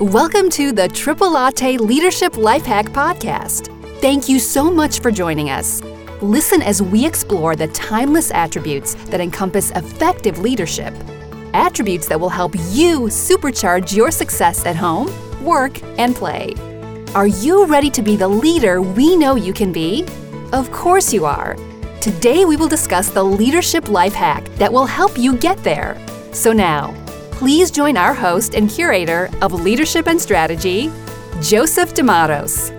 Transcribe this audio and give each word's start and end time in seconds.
Welcome 0.00 0.48
to 0.50 0.70
the 0.70 0.86
Triple 0.86 1.32
Latte 1.32 1.76
Leadership 1.76 2.36
Life 2.36 2.64
Hack 2.64 2.86
Podcast. 2.90 3.66
Thank 4.00 4.28
you 4.28 4.38
so 4.38 4.70
much 4.70 5.00
for 5.00 5.10
joining 5.10 5.50
us. 5.50 5.82
Listen 6.22 6.62
as 6.62 6.80
we 6.80 7.04
explore 7.04 7.56
the 7.56 7.66
timeless 7.66 8.30
attributes 8.30 8.94
that 9.06 9.20
encompass 9.20 9.72
effective 9.72 10.38
leadership. 10.38 10.94
Attributes 11.52 12.06
that 12.06 12.20
will 12.20 12.28
help 12.28 12.54
you 12.70 13.08
supercharge 13.08 13.92
your 13.92 14.12
success 14.12 14.64
at 14.66 14.76
home, 14.76 15.10
work, 15.44 15.82
and 15.98 16.14
play. 16.14 16.54
Are 17.16 17.26
you 17.26 17.66
ready 17.66 17.90
to 17.90 18.00
be 18.00 18.14
the 18.14 18.28
leader 18.28 18.80
we 18.80 19.16
know 19.16 19.34
you 19.34 19.52
can 19.52 19.72
be? 19.72 20.06
Of 20.52 20.70
course 20.70 21.12
you 21.12 21.24
are. 21.24 21.56
Today 22.00 22.44
we 22.44 22.56
will 22.56 22.68
discuss 22.68 23.10
the 23.10 23.24
leadership 23.24 23.88
life 23.88 24.14
hack 24.14 24.44
that 24.58 24.72
will 24.72 24.86
help 24.86 25.18
you 25.18 25.36
get 25.36 25.58
there. 25.64 26.00
So 26.32 26.52
now, 26.52 26.94
please 27.38 27.70
join 27.70 27.96
our 27.96 28.12
host 28.12 28.56
and 28.56 28.68
curator 28.68 29.30
of 29.42 29.52
leadership 29.52 30.08
and 30.08 30.20
strategy, 30.20 30.90
Joseph 31.40 31.94
D'Amatos. 31.94 32.74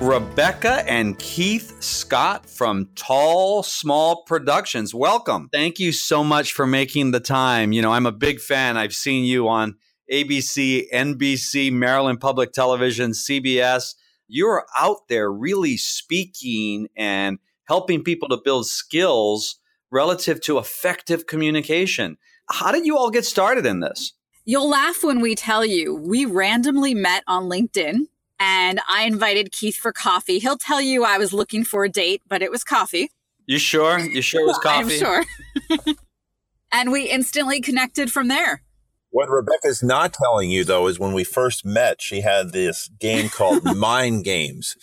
Rebecca 0.00 0.82
and 0.90 1.16
Keith 1.20 1.80
Scott 1.80 2.50
from 2.50 2.88
Tall 2.96 3.62
Small 3.62 4.24
Productions. 4.24 4.92
Welcome. 4.92 5.48
Thank 5.52 5.78
you 5.78 5.92
so 5.92 6.24
much 6.24 6.52
for 6.52 6.66
making 6.66 7.12
the 7.12 7.20
time. 7.20 7.70
You 7.70 7.80
know, 7.80 7.92
I'm 7.92 8.06
a 8.06 8.12
big 8.12 8.40
fan. 8.40 8.76
I've 8.76 8.94
seen 8.94 9.24
you 9.24 9.46
on 9.46 9.76
ABC, 10.12 10.90
NBC, 10.92 11.70
Maryland 11.72 12.20
Public 12.20 12.52
Television, 12.52 13.12
CBS. 13.12 13.94
You're 14.26 14.66
out 14.76 15.06
there 15.08 15.30
really 15.32 15.76
speaking 15.76 16.88
and 16.96 17.38
helping 17.66 18.02
people 18.02 18.28
to 18.30 18.40
build 18.44 18.66
skills 18.66 19.60
relative 19.92 20.40
to 20.40 20.58
effective 20.58 21.28
communication. 21.28 22.18
How 22.50 22.72
did 22.72 22.86
you 22.86 22.96
all 22.96 23.10
get 23.10 23.24
started 23.24 23.66
in 23.66 23.80
this? 23.80 24.12
You'll 24.44 24.68
laugh 24.68 25.02
when 25.02 25.20
we 25.20 25.34
tell 25.34 25.64
you 25.64 25.94
we 25.94 26.26
randomly 26.26 26.94
met 26.94 27.24
on 27.26 27.44
LinkedIn 27.44 28.06
and 28.38 28.80
I 28.88 29.04
invited 29.04 29.52
Keith 29.52 29.76
for 29.76 29.92
coffee. 29.92 30.38
He'll 30.38 30.58
tell 30.58 30.80
you 30.80 31.04
I 31.04 31.18
was 31.18 31.32
looking 31.32 31.64
for 31.64 31.84
a 31.84 31.88
date, 31.88 32.22
but 32.28 32.42
it 32.42 32.50
was 32.50 32.64
coffee. 32.64 33.10
You 33.46 33.58
sure? 33.58 33.98
You 33.98 34.20
sure 34.20 34.42
it 34.42 34.46
was 34.46 34.58
coffee? 34.62 34.94
I'm 34.94 35.24
sure. 35.78 35.94
and 36.72 36.92
we 36.92 37.08
instantly 37.08 37.60
connected 37.60 38.12
from 38.12 38.28
there. 38.28 38.62
What 39.10 39.30
Rebecca's 39.30 39.80
not 39.80 40.12
telling 40.12 40.50
you, 40.50 40.64
though, 40.64 40.88
is 40.88 40.98
when 40.98 41.12
we 41.12 41.22
first 41.22 41.64
met, 41.64 42.02
she 42.02 42.22
had 42.22 42.50
this 42.50 42.88
game 42.98 43.28
called 43.28 43.62
Mind 43.76 44.24
Games. 44.24 44.74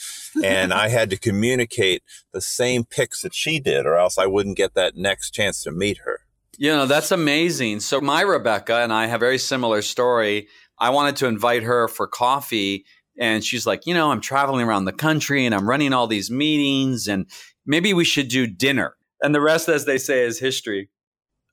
And 0.41 0.73
I 0.73 0.87
had 0.87 1.09
to 1.09 1.17
communicate 1.17 2.01
the 2.31 2.39
same 2.39 2.85
picks 2.85 3.23
that 3.23 3.35
she 3.35 3.59
did, 3.59 3.85
or 3.85 3.97
else 3.97 4.17
I 4.17 4.27
wouldn't 4.27 4.55
get 4.55 4.73
that 4.73 4.95
next 4.95 5.31
chance 5.31 5.61
to 5.63 5.71
meet 5.71 5.97
her. 6.05 6.21
You 6.61 6.69
know, 6.69 6.85
that's 6.85 7.09
amazing. 7.09 7.79
So 7.79 7.99
my 7.99 8.21
Rebecca 8.21 8.83
and 8.83 8.93
I 8.93 9.07
have 9.07 9.19
a 9.19 9.25
very 9.25 9.39
similar 9.39 9.81
story. 9.81 10.47
I 10.77 10.91
wanted 10.91 11.15
to 11.15 11.25
invite 11.25 11.63
her 11.63 11.87
for 11.87 12.05
coffee 12.05 12.85
and 13.17 13.43
she's 13.43 13.65
like, 13.65 13.87
you 13.87 13.95
know, 13.95 14.11
I'm 14.11 14.21
traveling 14.21 14.67
around 14.67 14.85
the 14.85 14.93
country 14.93 15.43
and 15.47 15.55
I'm 15.55 15.67
running 15.67 15.91
all 15.91 16.05
these 16.05 16.29
meetings 16.29 17.07
and 17.07 17.25
maybe 17.65 17.95
we 17.95 18.05
should 18.05 18.27
do 18.27 18.45
dinner. 18.45 18.95
And 19.23 19.33
the 19.33 19.41
rest 19.41 19.69
as 19.69 19.85
they 19.85 19.97
say 19.97 20.23
is 20.23 20.37
history. 20.37 20.91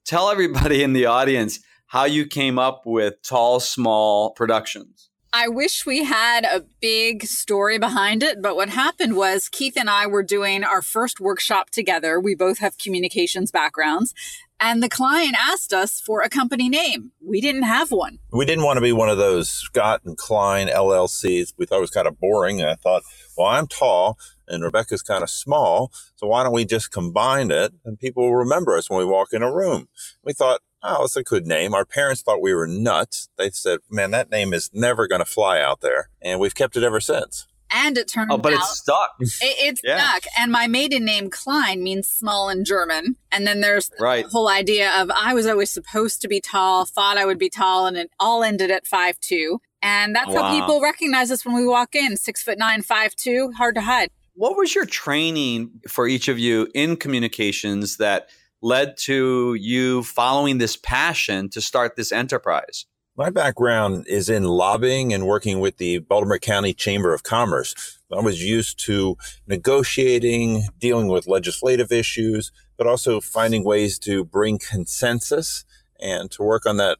Tell 0.05 0.29
everybody 0.29 0.83
in 0.83 0.93
the 0.93 1.07
audience 1.07 1.61
how 1.87 2.05
you 2.05 2.27
came 2.27 2.59
up 2.59 2.83
with 2.85 3.15
Tall 3.23 3.61
Small 3.61 4.33
Productions. 4.33 5.09
I 5.33 5.49
wish 5.49 5.85
we 5.85 6.05
had 6.05 6.45
a 6.45 6.65
big 6.81 7.25
story 7.25 7.79
behind 7.79 8.23
it, 8.23 8.41
but 8.43 8.57
what 8.57 8.71
happened 8.71 9.17
was 9.17 9.49
Keith 9.49 9.77
and 9.77 9.89
I 9.89 10.07
were 10.07 10.23
doing 10.23 10.65
our 10.65 10.81
first 10.81 11.21
workshop 11.21 11.71
together. 11.71 12.19
We 12.19 12.35
both 12.35 12.59
have 12.59 12.79
communications 12.79 13.51
backgrounds. 13.51 14.15
And 14.61 14.83
the 14.83 14.89
client 14.89 15.37
asked 15.39 15.73
us 15.73 16.01
for 16.01 16.21
a 16.21 16.29
company 16.29 16.69
name. 16.69 17.13
We 17.25 17.41
didn't 17.41 17.63
have 17.63 17.93
one. 17.93 18.19
We 18.33 18.45
didn't 18.45 18.65
want 18.65 18.77
to 18.77 18.81
be 18.81 18.93
one 18.93 19.09
of 19.09 19.17
those 19.17 19.49
Scott 19.49 20.01
and 20.05 20.17
Klein 20.17 20.67
LLCs. 20.67 21.55
We 21.57 21.65
thought 21.65 21.79
it 21.79 21.83
was 21.83 21.91
kind 21.91 22.09
of 22.09 22.19
boring. 22.19 22.61
And 22.61 22.69
I 22.69 22.75
thought, 22.75 23.03
well, 23.37 23.47
I'm 23.47 23.69
tall 23.69 24.19
and 24.49 24.65
Rebecca's 24.65 25.03
kind 25.03 25.23
of 25.23 25.31
small. 25.31 25.93
So 26.17 26.27
why 26.27 26.43
don't 26.43 26.53
we 26.53 26.65
just 26.65 26.91
combine 26.91 27.51
it 27.53 27.73
and 27.85 28.01
people 28.01 28.25
will 28.25 28.35
remember 28.35 28.77
us 28.77 28.91
when 28.91 28.99
we 28.99 29.05
walk 29.05 29.33
in 29.33 29.43
a 29.43 29.55
room? 29.55 29.89
We 30.25 30.33
thought, 30.33 30.61
oh, 30.83 31.05
it's 31.05 31.17
a 31.17 31.23
good 31.23 31.47
name. 31.47 31.73
Our 31.73 31.85
parents 31.85 32.23
thought 32.23 32.43
we 32.43 32.55
were 32.55 32.67
nuts. 32.67 33.29
They 33.37 33.51
said, 33.51 33.81
man, 33.91 34.11
that 34.11 34.31
name 34.31 34.53
is 34.53 34.71
never 34.73 35.07
going 35.07 35.21
to 35.21 35.31
fly 35.31 35.61
out 35.61 35.83
there. 35.83 36.11
And 36.21 36.41
we've 36.41 36.55
kept 36.55 36.77
it 36.77 36.83
ever 36.83 37.01
since. 37.01 37.47
And 37.71 37.99
it 37.99 38.09
turned 38.09 38.33
out. 38.33 38.39
oh, 38.39 38.43
but 38.43 38.53
out 38.53 38.61
it's 38.61 38.79
stuck. 38.79 39.17
It, 39.21 39.29
it's 39.41 39.81
yeah. 39.85 39.99
stuck. 39.99 40.25
And 40.39 40.51
my 40.51 40.67
maiden 40.67 41.05
name 41.05 41.31
Klein 41.31 41.83
means 41.83 42.09
small 42.09 42.49
in 42.49 42.65
German. 42.65 43.17
And 43.31 43.47
then 43.47 43.61
there's 43.61 43.91
right. 44.01 44.25
the 44.25 44.31
whole 44.31 44.49
idea 44.49 44.91
of 45.01 45.11
I 45.11 45.35
was 45.35 45.47
always 45.47 45.71
supposed 45.71 46.23
to 46.23 46.29
be 46.29 46.41
tall, 46.41 46.85
thought 46.85 47.19
I 47.19 47.25
would 47.25 47.39
be 47.39 47.51
tall, 47.51 47.87
and 47.87 47.97
it 47.97 48.11
all 48.19 48.43
ended 48.43 48.71
at 48.71 48.87
five 48.87 49.19
two. 49.21 49.61
And 49.83 50.15
that's 50.15 50.31
wow. 50.31 50.43
how 50.43 50.61
people 50.61 50.81
recognize 50.81 51.31
us 51.31 51.45
when 51.45 51.55
we 51.55 51.67
walk 51.67 51.95
in. 51.95 52.17
Six 52.17 52.43
foot 52.43 52.59
nine, 52.59 52.83
five 52.83 53.15
two, 53.15 53.53
hard 53.57 53.75
to 53.77 53.83
hide. 53.83 54.11
What 54.35 54.57
was 54.57 54.75
your 54.75 54.87
training 54.87 55.81
for 55.89 56.07
each 56.07 56.29
of 56.29 56.39
you 56.39 56.69
in 56.75 56.97
communications 56.97 57.97
that 57.97 58.29
led 58.63 58.97
to 58.97 59.55
you 59.55 60.03
following 60.05 60.59
this 60.59 60.77
passion 60.77 61.49
to 61.51 61.61
start 61.61 61.97
this 61.97 62.13
enterprise? 62.13 62.87
My 63.19 63.31
background 63.31 64.07
is 64.07 64.29
in 64.29 64.45
lobbying 64.45 65.13
and 65.13 65.27
working 65.27 65.59
with 65.59 65.79
the 65.79 65.99
Baltimore 65.99 66.39
County 66.39 66.73
Chamber 66.73 67.13
of 67.13 67.25
Commerce. 67.25 67.99
I 68.17 68.21
was 68.21 68.45
used 68.45 68.79
to 68.85 69.17
negotiating, 69.45 70.69
dealing 70.79 71.09
with 71.09 71.27
legislative 71.27 71.91
issues, 71.91 72.53
but 72.77 72.87
also 72.87 73.21
finding 73.21 73.65
ways 73.65 73.99
to 73.99 74.25
bring 74.25 74.61
consensus 74.61 75.65
and 75.99 76.31
to 76.31 76.45
work 76.45 76.65
on 76.65 76.77
that 76.77 76.99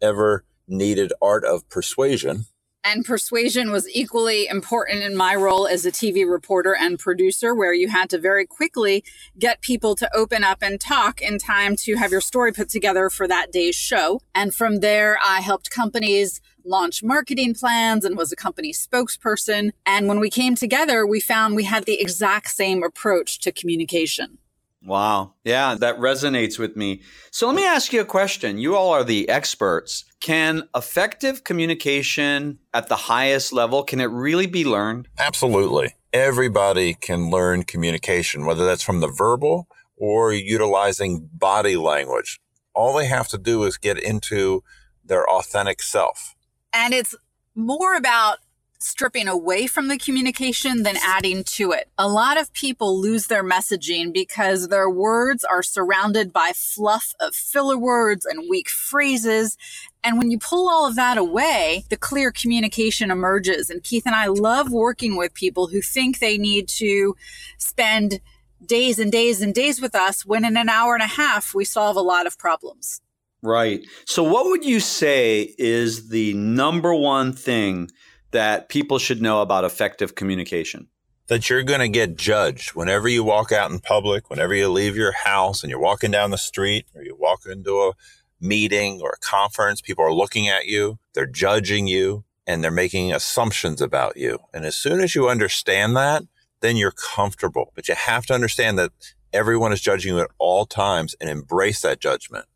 ever 0.00 0.44
needed 0.68 1.12
art 1.20 1.44
of 1.44 1.68
persuasion 1.68 2.44
and 2.86 3.04
persuasion 3.04 3.72
was 3.72 3.88
equally 3.88 4.46
important 4.46 5.02
in 5.02 5.16
my 5.16 5.34
role 5.34 5.66
as 5.66 5.84
a 5.84 5.90
TV 5.90 6.24
reporter 6.24 6.74
and 6.74 7.00
producer, 7.00 7.52
where 7.52 7.74
you 7.74 7.88
had 7.88 8.08
to 8.10 8.18
very 8.18 8.46
quickly 8.46 9.02
get 9.36 9.60
people 9.60 9.96
to 9.96 10.08
open 10.16 10.44
up 10.44 10.58
and 10.62 10.80
talk 10.80 11.20
in 11.20 11.36
time 11.38 11.74
to 11.74 11.96
have 11.96 12.12
your 12.12 12.20
story 12.20 12.52
put 12.52 12.68
together 12.68 13.10
for 13.10 13.26
that 13.26 13.50
day's 13.50 13.74
show. 13.74 14.20
And 14.36 14.54
from 14.54 14.76
there, 14.76 15.18
I 15.24 15.40
helped 15.40 15.68
companies 15.68 16.40
launch 16.64 17.02
marketing 17.02 17.54
plans 17.54 18.04
and 18.04 18.16
was 18.16 18.30
a 18.30 18.36
company 18.36 18.72
spokesperson. 18.72 19.72
And 19.84 20.06
when 20.06 20.20
we 20.20 20.30
came 20.30 20.54
together, 20.54 21.04
we 21.04 21.18
found 21.18 21.56
we 21.56 21.64
had 21.64 21.86
the 21.86 22.00
exact 22.00 22.50
same 22.50 22.84
approach 22.84 23.40
to 23.40 23.50
communication. 23.50 24.38
Wow. 24.86 25.34
Yeah, 25.42 25.74
that 25.74 25.98
resonates 25.98 26.58
with 26.60 26.76
me. 26.76 27.02
So 27.32 27.48
let 27.48 27.56
me 27.56 27.66
ask 27.66 27.92
you 27.92 28.00
a 28.00 28.04
question. 28.04 28.58
You 28.58 28.76
all 28.76 28.90
are 28.90 29.02
the 29.02 29.28
experts. 29.28 30.04
Can 30.20 30.68
effective 30.76 31.42
communication 31.42 32.60
at 32.72 32.88
the 32.88 32.96
highest 32.96 33.52
level 33.52 33.82
can 33.82 34.00
it 34.00 34.04
really 34.04 34.46
be 34.46 34.64
learned? 34.64 35.08
Absolutely. 35.18 35.94
Everybody 36.12 36.94
can 36.94 37.30
learn 37.30 37.64
communication, 37.64 38.46
whether 38.46 38.64
that's 38.64 38.82
from 38.82 39.00
the 39.00 39.08
verbal 39.08 39.66
or 39.96 40.32
utilizing 40.32 41.28
body 41.32 41.76
language. 41.76 42.40
All 42.72 42.96
they 42.96 43.06
have 43.06 43.26
to 43.28 43.38
do 43.38 43.64
is 43.64 43.76
get 43.76 43.98
into 43.98 44.62
their 45.04 45.28
authentic 45.28 45.82
self. 45.82 46.34
And 46.72 46.94
it's 46.94 47.14
more 47.56 47.96
about 47.96 48.38
stripping 48.78 49.28
away 49.28 49.66
from 49.66 49.88
the 49.88 49.98
communication 49.98 50.82
than 50.82 50.96
adding 51.04 51.44
to 51.44 51.72
it. 51.72 51.88
A 51.98 52.08
lot 52.08 52.38
of 52.38 52.52
people 52.52 53.00
lose 53.00 53.26
their 53.26 53.44
messaging 53.44 54.12
because 54.12 54.68
their 54.68 54.90
words 54.90 55.44
are 55.44 55.62
surrounded 55.62 56.32
by 56.32 56.52
fluff 56.54 57.14
of 57.20 57.34
filler 57.34 57.78
words 57.78 58.24
and 58.24 58.48
weak 58.48 58.68
phrases. 58.68 59.56
And 60.04 60.18
when 60.18 60.30
you 60.30 60.38
pull 60.38 60.68
all 60.68 60.86
of 60.86 60.96
that 60.96 61.18
away, 61.18 61.84
the 61.88 61.96
clear 61.96 62.30
communication 62.30 63.10
emerges. 63.10 63.70
And 63.70 63.82
Keith 63.82 64.06
and 64.06 64.14
I 64.14 64.26
love 64.26 64.70
working 64.70 65.16
with 65.16 65.34
people 65.34 65.68
who 65.68 65.80
think 65.80 66.18
they 66.18 66.38
need 66.38 66.68
to 66.68 67.16
spend 67.58 68.20
days 68.64 68.98
and 68.98 69.12
days 69.12 69.40
and 69.40 69.54
days 69.54 69.80
with 69.80 69.94
us 69.94 70.24
when 70.24 70.44
in 70.44 70.56
an 70.56 70.68
hour 70.68 70.94
and 70.94 71.02
a 71.02 71.06
half 71.06 71.54
we 71.54 71.64
solve 71.64 71.96
a 71.96 72.00
lot 72.00 72.26
of 72.26 72.38
problems. 72.38 73.00
Right. 73.42 73.86
So, 74.06 74.22
what 74.22 74.46
would 74.46 74.64
you 74.64 74.80
say 74.80 75.54
is 75.58 76.08
the 76.08 76.32
number 76.34 76.94
one 76.94 77.32
thing 77.32 77.90
that 78.30 78.68
people 78.68 78.98
should 78.98 79.22
know 79.22 79.42
about 79.42 79.64
effective 79.64 80.14
communication? 80.14 80.88
That 81.28 81.50
you're 81.50 81.64
going 81.64 81.80
to 81.80 81.88
get 81.88 82.16
judged 82.16 82.70
whenever 82.70 83.08
you 83.08 83.24
walk 83.24 83.50
out 83.50 83.70
in 83.70 83.80
public, 83.80 84.30
whenever 84.30 84.54
you 84.54 84.68
leave 84.68 84.96
your 84.96 85.12
house 85.12 85.62
and 85.62 85.70
you're 85.70 85.80
walking 85.80 86.10
down 86.10 86.30
the 86.30 86.38
street 86.38 86.86
or 86.94 87.02
you 87.02 87.16
walk 87.18 87.40
into 87.46 87.80
a 87.80 87.92
meeting 88.40 89.00
or 89.02 89.10
a 89.10 89.18
conference, 89.18 89.80
people 89.80 90.04
are 90.04 90.12
looking 90.12 90.48
at 90.48 90.66
you, 90.66 90.98
they're 91.14 91.26
judging 91.26 91.86
you, 91.86 92.24
and 92.46 92.62
they're 92.62 92.70
making 92.70 93.12
assumptions 93.12 93.80
about 93.80 94.16
you. 94.16 94.38
And 94.54 94.64
as 94.64 94.76
soon 94.76 95.00
as 95.00 95.14
you 95.14 95.28
understand 95.28 95.96
that, 95.96 96.22
then 96.60 96.76
you're 96.76 96.92
comfortable. 96.92 97.72
But 97.74 97.88
you 97.88 97.94
have 97.94 98.26
to 98.26 98.34
understand 98.34 98.78
that 98.78 98.92
everyone 99.32 99.72
is 99.72 99.80
judging 99.80 100.14
you 100.14 100.20
at 100.20 100.30
all 100.38 100.64
times 100.64 101.16
and 101.20 101.28
embrace 101.28 101.82
that 101.82 102.00
judgment. 102.00 102.46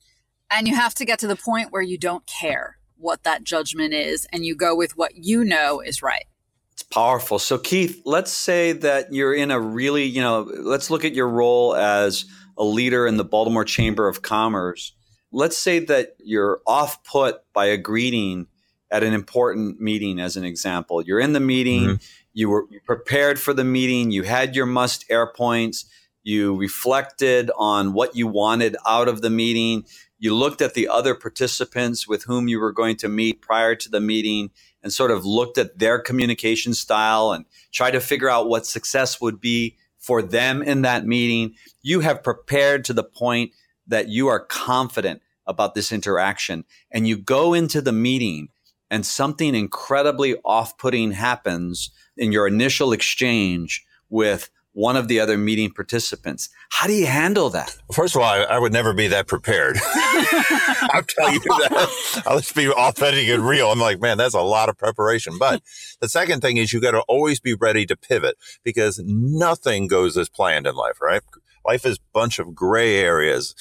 And 0.50 0.66
you 0.69 0.75
have 0.75 0.94
to 0.94 1.05
get 1.05 1.19
to 1.20 1.26
the 1.26 1.37
point 1.37 1.73
where 1.73 1.82
you 1.82 1.99
don't 1.99 2.26
care 2.26 2.78
what 3.00 3.23
that 3.25 3.44
judgment 3.44 3.94
is 3.94 4.26
and 4.32 4.44
you 4.44 4.55
go 4.55 4.76
with 4.76 4.97
what 4.97 5.17
you 5.17 5.44
know 5.44 5.81
is 5.81 6.02
right. 6.02 6.26
It's 6.73 6.82
powerful. 6.82 7.38
So, 7.38 7.58
Keith, 7.58 8.00
let's 8.05 8.32
say 8.32 8.73
that 8.73 9.12
you're 9.12 9.35
in 9.35 9.50
a 9.50 9.61
really, 9.61 10.05
you 10.05 10.23
know, 10.23 10.50
let's 10.61 10.91
look 10.91 11.05
at 11.05 11.14
your 11.14 11.29
role 11.29 11.75
as 11.75 12.25
a 12.56 12.64
leader 12.64 13.06
in 13.06 13.17
the 13.17 13.25
Baltimore 13.25 13.64
Chamber 13.64 14.08
of 14.08 14.23
Commerce. 14.23 14.93
Let's 15.32 15.56
say 15.56 15.81
that 15.81 16.17
you're 16.19 16.61
off 16.67 17.05
put 17.05 17.41
by 17.52 17.67
a 17.67 17.76
greeting 17.76 18.47
at 18.91 19.02
an 19.02 19.12
important 19.12 19.81
meeting 19.81 20.19
as 20.19 20.37
an 20.37 20.44
example. 20.44 21.02
You're 21.02 21.20
in 21.20 21.32
the 21.32 21.41
meeting, 21.41 21.82
mm-hmm. 21.82 22.05
you 22.32 22.49
were 22.49 22.67
prepared 22.85 23.38
for 23.38 23.52
the 23.52 23.64
meeting, 23.64 24.11
you 24.11 24.25
had 24.25 24.56
your 24.56 24.67
must 24.67 25.05
air 25.08 25.32
points, 25.32 25.85
you 26.23 26.56
reflected 26.56 27.50
on 27.56 27.93
what 27.93 28.17
you 28.17 28.26
wanted 28.26 28.76
out 28.87 29.08
of 29.08 29.23
the 29.23 29.31
meeting, 29.31 29.85
you 30.20 30.34
looked 30.34 30.61
at 30.61 30.75
the 30.75 30.87
other 30.87 31.14
participants 31.14 32.06
with 32.06 32.25
whom 32.25 32.46
you 32.46 32.61
were 32.61 32.72
going 32.72 32.96
to 32.96 33.08
meet 33.08 33.40
prior 33.40 33.75
to 33.75 33.88
the 33.88 34.00
meeting 34.00 34.50
and 34.82 34.93
sort 34.93 35.11
of 35.11 35.25
looked 35.25 35.56
at 35.56 35.78
their 35.78 35.99
communication 35.99 36.75
style 36.75 37.32
and 37.32 37.46
tried 37.72 37.93
to 37.93 38.00
figure 38.00 38.28
out 38.28 38.49
what 38.49 38.67
success 38.67 39.20
would 39.20 39.40
be 39.40 39.76
for 39.99 40.20
them 40.20 40.62
in 40.62 40.82
that 40.82 41.06
meeting. 41.06 41.55
You 41.82 42.00
have 42.00 42.22
prepared 42.22 42.84
to 42.84 42.93
the 42.93 43.02
point 43.02 43.52
that 43.87 44.08
you 44.08 44.28
are 44.28 44.44
confident 44.44 45.22
about 45.46 45.75
this 45.75 45.90
interaction 45.90 46.64
and 46.90 47.08
you 47.08 47.16
go 47.16 47.55
into 47.55 47.81
the 47.81 47.93
meeting 47.93 48.49
and 48.90 49.06
something 49.06 49.55
incredibly 49.55 50.37
off 50.44 50.76
putting 50.76 51.12
happens 51.12 51.90
in 52.16 52.31
your 52.31 52.46
initial 52.46 52.93
exchange 52.93 53.87
with 54.11 54.50
one 54.72 54.96
of 54.96 55.08
the 55.08 55.19
other 55.19 55.37
meeting 55.37 55.70
participants. 55.70 56.49
How 56.70 56.87
do 56.87 56.93
you 56.93 57.06
handle 57.06 57.50
that? 57.50 57.76
First 57.93 58.14
of 58.14 58.22
all, 58.22 58.28
I, 58.28 58.43
I 58.43 58.58
would 58.58 58.72
never 58.72 58.94
be 58.94 59.08
that 59.08 59.26
prepared. 59.26 59.76
I'll 59.84 61.02
tell 61.02 61.32
you 61.32 61.40
that. 61.40 62.22
I'll 62.26 62.38
just 62.38 62.55
be 62.55 62.70
authentic 62.70 63.28
and 63.28 63.46
real. 63.46 63.70
I'm 63.70 63.81
like, 63.81 64.00
man, 64.00 64.17
that's 64.17 64.34
a 64.34 64.40
lot 64.40 64.69
of 64.69 64.78
preparation. 64.78 65.38
But 65.38 65.62
the 66.00 66.08
second 66.08 66.40
thing 66.40 66.56
is 66.56 66.72
you 66.72 66.81
got 66.81 66.93
to 66.93 67.00
always 67.02 67.40
be 67.40 67.55
ready 67.55 67.84
to 67.87 67.96
pivot 67.96 68.37
because 68.62 69.00
nothing 69.05 69.88
goes 69.88 70.17
as 70.17 70.28
planned 70.28 70.67
in 70.67 70.75
life, 70.75 71.00
right? 71.00 71.23
Life 71.66 71.84
is 71.84 71.96
a 71.96 72.12
bunch 72.12 72.38
of 72.38 72.55
gray 72.55 72.96
areas 72.96 73.55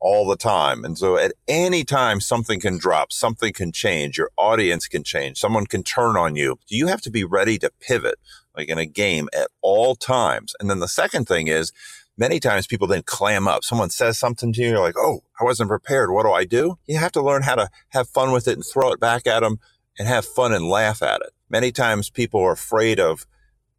all 0.00 0.28
the 0.28 0.36
time. 0.36 0.84
And 0.84 0.98
so 0.98 1.16
at 1.16 1.32
any 1.48 1.82
time, 1.82 2.20
something 2.20 2.60
can 2.60 2.78
drop, 2.78 3.10
something 3.10 3.52
can 3.52 3.72
change, 3.72 4.18
your 4.18 4.30
audience 4.36 4.86
can 4.86 5.02
change, 5.02 5.38
someone 5.38 5.66
can 5.66 5.82
turn 5.82 6.16
on 6.16 6.36
you. 6.36 6.58
You 6.68 6.88
have 6.88 7.00
to 7.02 7.10
be 7.10 7.24
ready 7.24 7.58
to 7.58 7.70
pivot 7.80 8.16
like 8.56 8.68
in 8.68 8.78
a 8.78 8.86
game 8.86 9.28
at 9.34 9.48
all 9.62 9.94
times. 9.94 10.54
And 10.60 10.70
then 10.70 10.80
the 10.80 10.88
second 10.88 11.26
thing 11.26 11.48
is 11.48 11.72
many 12.16 12.40
times 12.40 12.66
people 12.66 12.86
then 12.86 13.02
clam 13.02 13.48
up. 13.48 13.64
Someone 13.64 13.90
says 13.90 14.18
something 14.18 14.52
to 14.52 14.60
you, 14.60 14.68
you're 14.70 14.80
like, 14.80 14.98
oh, 14.98 15.22
I 15.40 15.44
wasn't 15.44 15.68
prepared. 15.68 16.10
What 16.10 16.24
do 16.24 16.32
I 16.32 16.44
do? 16.44 16.78
You 16.86 16.98
have 16.98 17.12
to 17.12 17.22
learn 17.22 17.42
how 17.42 17.56
to 17.56 17.68
have 17.90 18.08
fun 18.08 18.32
with 18.32 18.48
it 18.48 18.54
and 18.54 18.64
throw 18.64 18.92
it 18.92 19.00
back 19.00 19.26
at 19.26 19.40
them 19.40 19.58
and 19.98 20.08
have 20.08 20.24
fun 20.24 20.52
and 20.52 20.68
laugh 20.68 21.02
at 21.02 21.20
it. 21.20 21.30
Many 21.48 21.72
times 21.72 22.10
people 22.10 22.40
are 22.40 22.52
afraid 22.52 22.98
of 22.98 23.26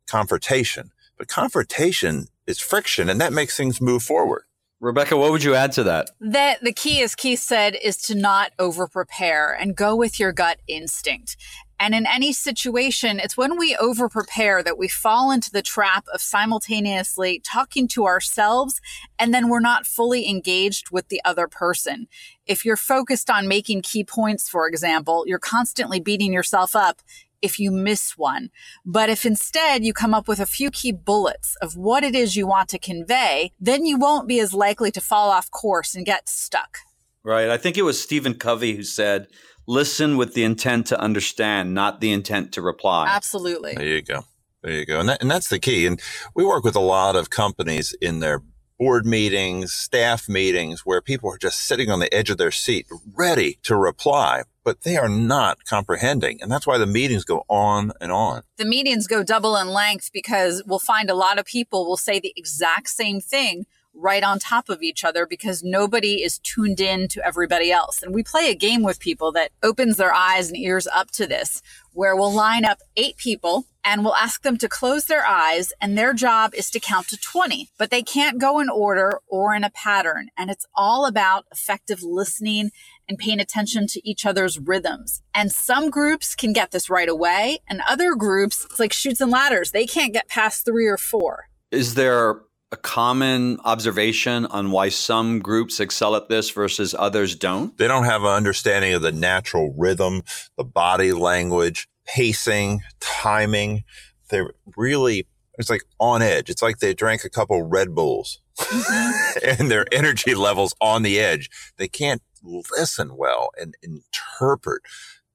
confrontation, 0.07 0.92
but 1.18 1.28
confrontation 1.28 2.28
is 2.48 2.60
friction 2.60 3.10
and 3.10 3.19
that 3.21 3.33
makes 3.33 3.57
things 3.57 3.81
move 3.81 4.04
forward. 4.04 4.44
Rebecca, 4.81 5.16
what 5.16 5.31
would 5.31 5.44
you 5.44 5.56
add 5.56 5.71
to 5.74 5.83
that? 5.83 6.10
That 6.19 6.62
the 6.62 6.74
key, 6.74 7.01
as 7.01 7.16
Keith 7.16 7.39
said, 7.39 7.78
is 7.81 7.98
to 8.04 8.16
not 8.16 8.51
over 8.60 8.88
prepare 8.88 9.51
and 9.51 9.75
go 9.75 9.95
with 9.95 10.19
your 10.19 10.33
gut 10.33 10.60
instinct. 10.68 11.38
And 11.80 11.94
in 11.94 12.06
any 12.07 12.31
situation, 12.31 13.19
it's 13.19 13.36
when 13.36 13.57
we 13.57 13.75
over 13.75 14.07
prepare 14.07 14.63
that 14.63 14.77
we 14.77 14.88
fall 14.88 15.31
into 15.31 15.51
the 15.51 15.62
trap 15.62 16.06
of 16.13 16.22
simultaneously 16.22 17.42
talking 17.44 17.88
to 17.89 18.06
ourselves 18.06 18.80
and 19.19 19.33
then 19.33 19.50
we're 19.50 19.60
not 19.60 19.86
fully 19.86 20.30
engaged 20.30 20.92
with 20.92 21.10
the 21.10 21.22
other 21.25 21.48
person. 21.48 22.07
If 22.45 22.63
you're 22.63 22.77
focused 22.77 23.30
on 23.30 23.48
making 23.48 23.81
key 23.81 24.04
points, 24.04 24.48
for 24.48 24.68
example, 24.68 25.25
you're 25.27 25.39
constantly 25.39 26.00
beating 26.00 26.31
yourself 26.31 26.75
up 26.75 27.01
if 27.42 27.60
you 27.60 27.72
miss 27.72 28.18
one. 28.18 28.50
But 28.86 29.10
if 29.10 29.25
instead 29.25 29.83
you 29.83 29.94
come 29.94 30.13
up 30.13 30.28
with 30.28 30.39
a 30.39 30.45
few 30.45 30.71
key 30.71 30.92
bullets 30.92 31.56
of 31.62 31.75
what 31.75 32.04
it 32.04 32.16
is 32.16 32.36
you 32.36 32.48
want 32.48 32.69
to 32.69 32.80
convey, 32.80 33.51
then 33.60 33.86
you 33.86 33.98
won't 33.98 34.28
be 34.28 34.39
as 34.39 34.54
likely 34.54 34.92
to 34.92 35.01
fall 35.01 35.30
off 35.30 35.51
course 35.51 35.94
and 35.94 36.06
get 36.06 36.30
stuck. 36.30 36.78
Right. 37.24 37.50
I 37.50 37.57
think 37.57 37.78
it 37.78 37.81
was 37.81 38.01
Stephen 38.01 38.36
Covey 38.36 38.75
who 38.75 38.83
said, 38.83 39.28
listen 39.67 40.17
with 40.17 40.33
the 40.33 40.44
intent 40.44 40.88
to 40.88 41.00
understand, 41.00 41.73
not 41.73 42.01
the 42.01 42.12
intent 42.12 42.51
to 42.53 42.62
reply. 42.62 43.07
Absolutely. 43.09 43.75
There 43.75 43.85
you 43.85 44.01
go. 44.01 44.25
There 44.62 44.73
you 44.73 44.85
go. 44.85 45.00
And, 45.00 45.09
that, 45.09 45.21
and 45.21 45.29
that's 45.29 45.50
the 45.50 45.59
key. 45.59 45.85
And 45.85 46.01
we 46.35 46.44
work 46.44 46.63
with 46.63 46.75
a 46.75 46.81
lot 46.81 47.15
of 47.15 47.29
companies 47.29 47.95
in 48.01 48.19
their 48.19 48.41
board 48.77 49.06
meetings, 49.06 49.73
staff 49.73 50.27
meetings, 50.27 50.85
where 50.85 51.01
people 51.01 51.31
are 51.31 51.38
just 51.38 51.59
sitting 51.59 51.89
on 51.89 52.00
the 52.00 52.13
edge 52.13 52.29
of 52.29 52.38
their 52.38 52.51
seat, 52.51 52.88
ready 53.13 53.57
to 53.63 53.75
reply, 53.75 54.44
but 54.63 54.81
they 54.81 54.97
are 54.97 55.07
not 55.07 55.63
comprehending. 55.65 56.41
And 56.41 56.51
that's 56.51 56.68
why 56.68 56.77
the 56.77 56.85
meetings 56.85 57.23
go 57.23 57.45
on 57.47 57.91
and 58.01 58.11
on. 58.11 58.41
The 58.57 58.65
meetings 58.65 59.07
go 59.07 59.23
double 59.23 59.56
in 59.56 59.69
length 59.69 60.09
because 60.11 60.63
we'll 60.65 60.79
find 60.79 61.09
a 61.09 61.15
lot 61.15 61.39
of 61.39 61.45
people 61.45 61.85
will 61.85 61.97
say 61.97 62.19
the 62.19 62.33
exact 62.35 62.89
same 62.89 63.21
thing 63.21 63.65
right 63.95 64.24
on 64.24 64.39
top 64.39 64.69
of 64.69 64.81
each 64.81 65.03
other 65.03 65.25
because 65.25 65.63
nobody 65.63 66.24
is 66.24 66.39
tuned 66.39 66.80
in 66.80 67.07
to 67.09 67.25
everybody 67.25 67.71
else. 67.71 68.03
And 68.03 68.13
we 68.13 68.24
play 68.24 68.50
a 68.50 68.56
game 68.56 68.83
with 68.83 69.00
people 69.00 69.31
that 69.33 69.51
opens 69.63 69.97
their 69.97 70.13
eyes 70.13 70.50
and 70.50 70.57
ears 70.57 70.88
up 70.88 71.12
to 71.12 71.25
this, 71.25 71.62
where 71.94 72.15
we'll 72.15 72.33
line 72.33 72.65
up 72.65 72.80
eight 72.95 73.18
people 73.18 73.65
and 73.83 74.03
we'll 74.03 74.15
ask 74.15 74.42
them 74.42 74.57
to 74.57 74.68
close 74.68 75.06
their 75.06 75.25
eyes 75.25 75.71
and 75.80 75.97
their 75.97 76.13
job 76.13 76.53
is 76.56 76.71
to 76.71 76.80
count 76.80 77.07
to 77.09 77.18
20, 77.18 77.69
but 77.77 77.92
they 77.92 78.01
can't 78.01 78.39
go 78.39 78.59
in 78.59 78.68
order 78.68 79.19
or 79.27 79.53
in 79.56 79.63
a 79.63 79.69
pattern. 79.69 80.30
And 80.36 80.50
it's 80.50 80.65
all 80.75 81.06
about 81.06 81.45
effective 81.51 82.01
listening 82.01 82.71
and 83.07 83.18
paying 83.18 83.39
attention 83.39 83.86
to 83.88 84.09
each 84.09 84.25
other's 84.25 84.59
rhythms. 84.59 85.21
And 85.33 85.51
some 85.51 85.92
groups 85.92 86.36
can 86.36 86.51
get 86.51 86.71
this 86.71 86.89
right 86.89 87.07
away 87.07 87.59
and 87.69 87.81
other 87.88 88.15
groups, 88.15 88.65
it's 88.65 88.80
like 88.80 88.92
Chutes 88.92 89.21
and 89.21 89.31
Ladders. 89.31 89.71
They 89.71 89.86
can't 89.86 90.13
get 90.13 90.27
past 90.27 90.65
three 90.65 90.88
or 90.88 90.97
four. 90.97 91.50
Is 91.71 91.94
there 91.94 92.42
a 92.71 92.77
common 92.77 93.59
observation 93.63 94.45
on 94.47 94.71
why 94.71 94.89
some 94.89 95.39
groups 95.39 95.79
excel 95.79 96.15
at 96.15 96.29
this 96.29 96.50
versus 96.50 96.95
others 96.97 97.35
don't? 97.35 97.77
They 97.77 97.88
don't 97.88 98.06
have 98.06 98.23
an 98.23 98.29
understanding 98.29 98.94
of 98.94 99.01
the 99.01 99.12
natural 99.12 99.73
rhythm, 99.77 100.23
the 100.57 100.63
body 100.63 101.13
language, 101.13 101.88
pacing, 102.06 102.81
timing. 103.00 103.83
They're 104.29 104.51
really, 104.75 105.27
it's 105.57 105.69
like 105.69 105.83
on 106.00 106.21
edge. 106.21 106.50
It's 106.50 106.62
like 106.62 106.79
they 106.79 106.94
drank 106.94 107.23
a 107.23 107.29
couple 107.29 107.62
Red 107.63 107.94
Bulls 107.94 108.41
mm-hmm. 108.57 109.59
and 109.61 109.71
their 109.71 109.85
energy 109.91 110.35
levels 110.35 110.75
on 110.81 111.03
the 111.03 111.19
edge. 111.19 111.50
They 111.77 111.88
can't 111.88 112.21
listen 112.44 113.15
well 113.15 113.50
and 113.59 113.75
interpret 113.81 114.81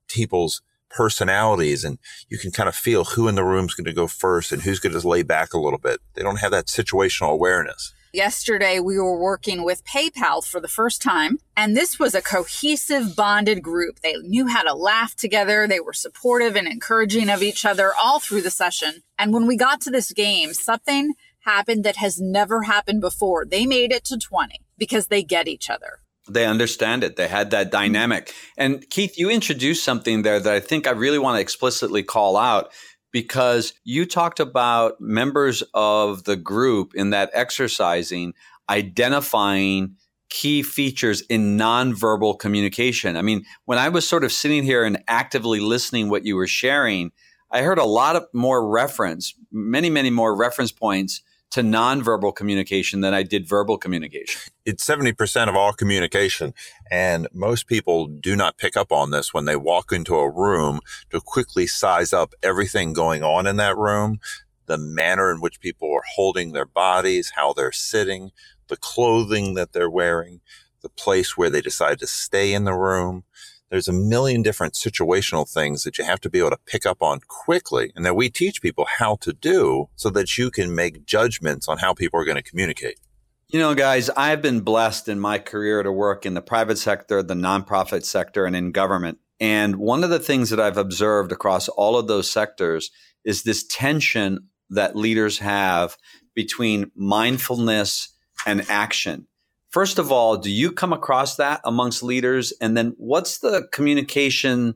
people's 0.08 0.62
personalities 0.90 1.84
and 1.84 1.98
you 2.28 2.38
can 2.38 2.50
kind 2.50 2.68
of 2.68 2.74
feel 2.74 3.04
who 3.04 3.28
in 3.28 3.34
the 3.34 3.44
room 3.44 3.66
is 3.66 3.74
going 3.74 3.84
to 3.84 3.92
go 3.92 4.06
first 4.06 4.52
and 4.52 4.62
who's 4.62 4.80
going 4.80 4.98
to 4.98 5.08
lay 5.08 5.22
back 5.22 5.54
a 5.54 5.58
little 5.58 5.78
bit. 5.78 6.00
They 6.14 6.22
don't 6.22 6.40
have 6.40 6.50
that 6.50 6.66
situational 6.66 7.30
awareness. 7.30 7.94
Yesterday, 8.12 8.80
we 8.80 8.98
were 8.98 9.16
working 9.16 9.62
with 9.62 9.84
PayPal 9.84 10.44
for 10.44 10.60
the 10.60 10.66
first 10.66 11.00
time, 11.00 11.38
and 11.56 11.76
this 11.76 12.00
was 12.00 12.12
a 12.12 12.20
cohesive, 12.20 13.14
bonded 13.14 13.62
group. 13.62 14.00
They 14.00 14.14
knew 14.14 14.48
how 14.48 14.62
to 14.62 14.74
laugh 14.74 15.14
together. 15.14 15.68
They 15.68 15.78
were 15.78 15.92
supportive 15.92 16.56
and 16.56 16.66
encouraging 16.66 17.30
of 17.30 17.40
each 17.40 17.64
other 17.64 17.92
all 18.02 18.18
through 18.18 18.42
the 18.42 18.50
session. 18.50 19.04
And 19.16 19.32
when 19.32 19.46
we 19.46 19.56
got 19.56 19.80
to 19.82 19.90
this 19.92 20.12
game, 20.12 20.54
something 20.54 21.14
happened 21.44 21.84
that 21.84 21.96
has 21.96 22.20
never 22.20 22.62
happened 22.62 23.00
before. 23.00 23.44
They 23.44 23.64
made 23.64 23.92
it 23.92 24.04
to 24.06 24.18
20 24.18 24.58
because 24.76 25.06
they 25.06 25.22
get 25.22 25.46
each 25.46 25.70
other. 25.70 26.00
They 26.28 26.46
understand 26.46 27.02
it. 27.02 27.16
They 27.16 27.28
had 27.28 27.50
that 27.50 27.70
dynamic. 27.70 28.34
And 28.56 28.88
Keith, 28.90 29.18
you 29.18 29.30
introduced 29.30 29.84
something 29.84 30.22
there 30.22 30.38
that 30.38 30.52
I 30.52 30.60
think 30.60 30.86
I 30.86 30.92
really 30.92 31.18
want 31.18 31.36
to 31.36 31.40
explicitly 31.40 32.02
call 32.02 32.36
out 32.36 32.72
because 33.12 33.72
you 33.84 34.06
talked 34.06 34.38
about 34.38 35.00
members 35.00 35.62
of 35.74 36.24
the 36.24 36.36
group 36.36 36.94
in 36.94 37.10
that 37.10 37.30
exercising 37.32 38.34
identifying 38.68 39.96
key 40.28 40.62
features 40.62 41.22
in 41.22 41.58
nonverbal 41.58 42.38
communication. 42.38 43.16
I 43.16 43.22
mean, 43.22 43.44
when 43.64 43.78
I 43.78 43.88
was 43.88 44.08
sort 44.08 44.22
of 44.22 44.32
sitting 44.32 44.62
here 44.62 44.84
and 44.84 45.02
actively 45.08 45.58
listening 45.58 46.08
what 46.08 46.24
you 46.24 46.36
were 46.36 46.46
sharing, 46.46 47.10
I 47.50 47.62
heard 47.62 47.78
a 47.78 47.84
lot 47.84 48.14
of 48.14 48.26
more 48.32 48.66
reference, 48.68 49.34
many, 49.50 49.90
many 49.90 50.08
more 50.08 50.36
reference 50.36 50.70
points 50.70 51.22
to 51.50 51.62
nonverbal 51.62 52.34
communication 52.34 53.00
than 53.00 53.12
I 53.12 53.22
did 53.22 53.48
verbal 53.48 53.78
communication. 53.78 54.40
It's 54.66 54.86
70% 54.86 55.48
of 55.48 55.56
all 55.56 55.72
communication. 55.72 56.54
And 56.92 57.26
most 57.32 57.66
people 57.66 58.06
do 58.06 58.36
not 58.36 58.56
pick 58.56 58.76
up 58.76 58.92
on 58.92 59.10
this 59.10 59.34
when 59.34 59.46
they 59.46 59.56
walk 59.56 59.90
into 59.90 60.14
a 60.16 60.30
room 60.30 60.80
to 61.10 61.20
quickly 61.20 61.66
size 61.66 62.12
up 62.12 62.34
everything 62.40 62.92
going 62.92 63.24
on 63.24 63.48
in 63.48 63.56
that 63.56 63.76
room, 63.76 64.20
the 64.66 64.78
manner 64.78 65.32
in 65.32 65.40
which 65.40 65.58
people 65.60 65.92
are 65.92 66.04
holding 66.14 66.52
their 66.52 66.66
bodies, 66.66 67.32
how 67.34 67.52
they're 67.52 67.72
sitting, 67.72 68.30
the 68.68 68.76
clothing 68.76 69.54
that 69.54 69.72
they're 69.72 69.90
wearing, 69.90 70.40
the 70.82 70.88
place 70.88 71.36
where 71.36 71.50
they 71.50 71.62
decide 71.62 71.98
to 71.98 72.06
stay 72.06 72.52
in 72.52 72.64
the 72.64 72.74
room 72.74 73.24
there's 73.70 73.88
a 73.88 73.92
million 73.92 74.42
different 74.42 74.74
situational 74.74 75.48
things 75.48 75.84
that 75.84 75.96
you 75.96 76.04
have 76.04 76.20
to 76.20 76.30
be 76.30 76.40
able 76.40 76.50
to 76.50 76.58
pick 76.66 76.84
up 76.84 77.02
on 77.02 77.20
quickly 77.28 77.92
and 77.94 78.04
that 78.04 78.16
we 78.16 78.28
teach 78.28 78.60
people 78.60 78.86
how 78.98 79.16
to 79.16 79.32
do 79.32 79.88
so 79.94 80.10
that 80.10 80.36
you 80.36 80.50
can 80.50 80.74
make 80.74 81.06
judgments 81.06 81.68
on 81.68 81.78
how 81.78 81.94
people 81.94 82.20
are 82.20 82.24
going 82.24 82.36
to 82.36 82.42
communicate. 82.42 82.98
You 83.48 83.58
know, 83.58 83.74
guys, 83.74 84.10
I've 84.10 84.42
been 84.42 84.60
blessed 84.60 85.08
in 85.08 85.18
my 85.18 85.38
career 85.38 85.82
to 85.82 85.90
work 85.90 86.26
in 86.26 86.34
the 86.34 86.42
private 86.42 86.78
sector, 86.78 87.22
the 87.22 87.34
nonprofit 87.34 88.04
sector, 88.04 88.44
and 88.44 88.54
in 88.54 88.70
government. 88.72 89.18
And 89.40 89.76
one 89.76 90.04
of 90.04 90.10
the 90.10 90.18
things 90.18 90.50
that 90.50 90.60
I've 90.60 90.76
observed 90.76 91.32
across 91.32 91.68
all 91.68 91.96
of 91.98 92.06
those 92.06 92.30
sectors 92.30 92.90
is 93.24 93.42
this 93.42 93.66
tension 93.66 94.48
that 94.68 94.96
leaders 94.96 95.38
have 95.38 95.96
between 96.34 96.90
mindfulness 96.94 98.10
and 98.46 98.64
action. 98.68 99.26
First 99.70 99.98
of 99.98 100.10
all, 100.10 100.36
do 100.36 100.50
you 100.50 100.72
come 100.72 100.92
across 100.92 101.36
that 101.36 101.60
amongst 101.64 102.02
leaders? 102.02 102.52
And 102.60 102.76
then 102.76 102.94
what's 102.98 103.38
the 103.38 103.68
communication 103.72 104.74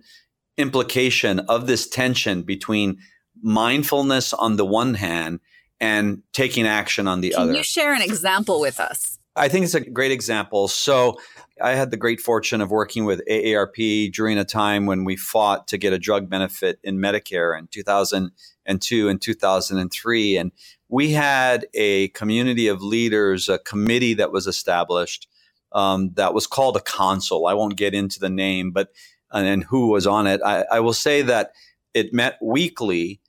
implication 0.56 1.40
of 1.40 1.66
this 1.66 1.88
tension 1.88 2.42
between 2.42 2.98
mindfulness 3.42 4.32
on 4.32 4.56
the 4.56 4.64
one 4.64 4.94
hand 4.94 5.40
and 5.80 6.22
taking 6.32 6.66
action 6.66 7.08
on 7.08 7.20
the 7.20 7.30
Can 7.30 7.40
other. 7.40 7.52
Can 7.52 7.58
you 7.58 7.64
share 7.64 7.94
an 7.94 8.02
example 8.02 8.60
with 8.60 8.80
us? 8.80 9.18
I 9.36 9.48
think 9.48 9.64
it's 9.64 9.74
a 9.74 9.80
great 9.80 10.12
example. 10.12 10.68
So, 10.68 11.16
I 11.62 11.74
had 11.74 11.90
the 11.90 11.96
great 11.96 12.20
fortune 12.20 12.60
of 12.60 12.70
working 12.70 13.04
with 13.04 13.22
AARP 13.30 14.12
during 14.12 14.38
a 14.38 14.44
time 14.44 14.86
when 14.86 15.04
we 15.04 15.16
fought 15.16 15.68
to 15.68 15.78
get 15.78 15.92
a 15.92 15.98
drug 15.98 16.28
benefit 16.28 16.80
in 16.82 16.98
Medicare 16.98 17.56
in 17.56 17.68
2002 17.68 19.08
and 19.08 19.22
2003. 19.22 20.36
And 20.36 20.52
we 20.88 21.12
had 21.12 21.66
a 21.74 22.08
community 22.08 22.66
of 22.66 22.82
leaders, 22.82 23.48
a 23.48 23.58
committee 23.58 24.14
that 24.14 24.32
was 24.32 24.48
established 24.48 25.28
um, 25.72 26.10
that 26.14 26.34
was 26.34 26.46
called 26.46 26.76
a 26.76 26.80
council. 26.80 27.46
I 27.46 27.54
won't 27.54 27.76
get 27.76 27.94
into 27.94 28.18
the 28.18 28.30
name, 28.30 28.72
but 28.72 28.90
and 29.32 29.64
who 29.64 29.88
was 29.88 30.06
on 30.06 30.26
it. 30.26 30.40
I, 30.44 30.64
I 30.70 30.80
will 30.80 30.92
say 30.92 31.22
that 31.22 31.52
it 31.92 32.12
met 32.12 32.38
weekly 32.40 33.20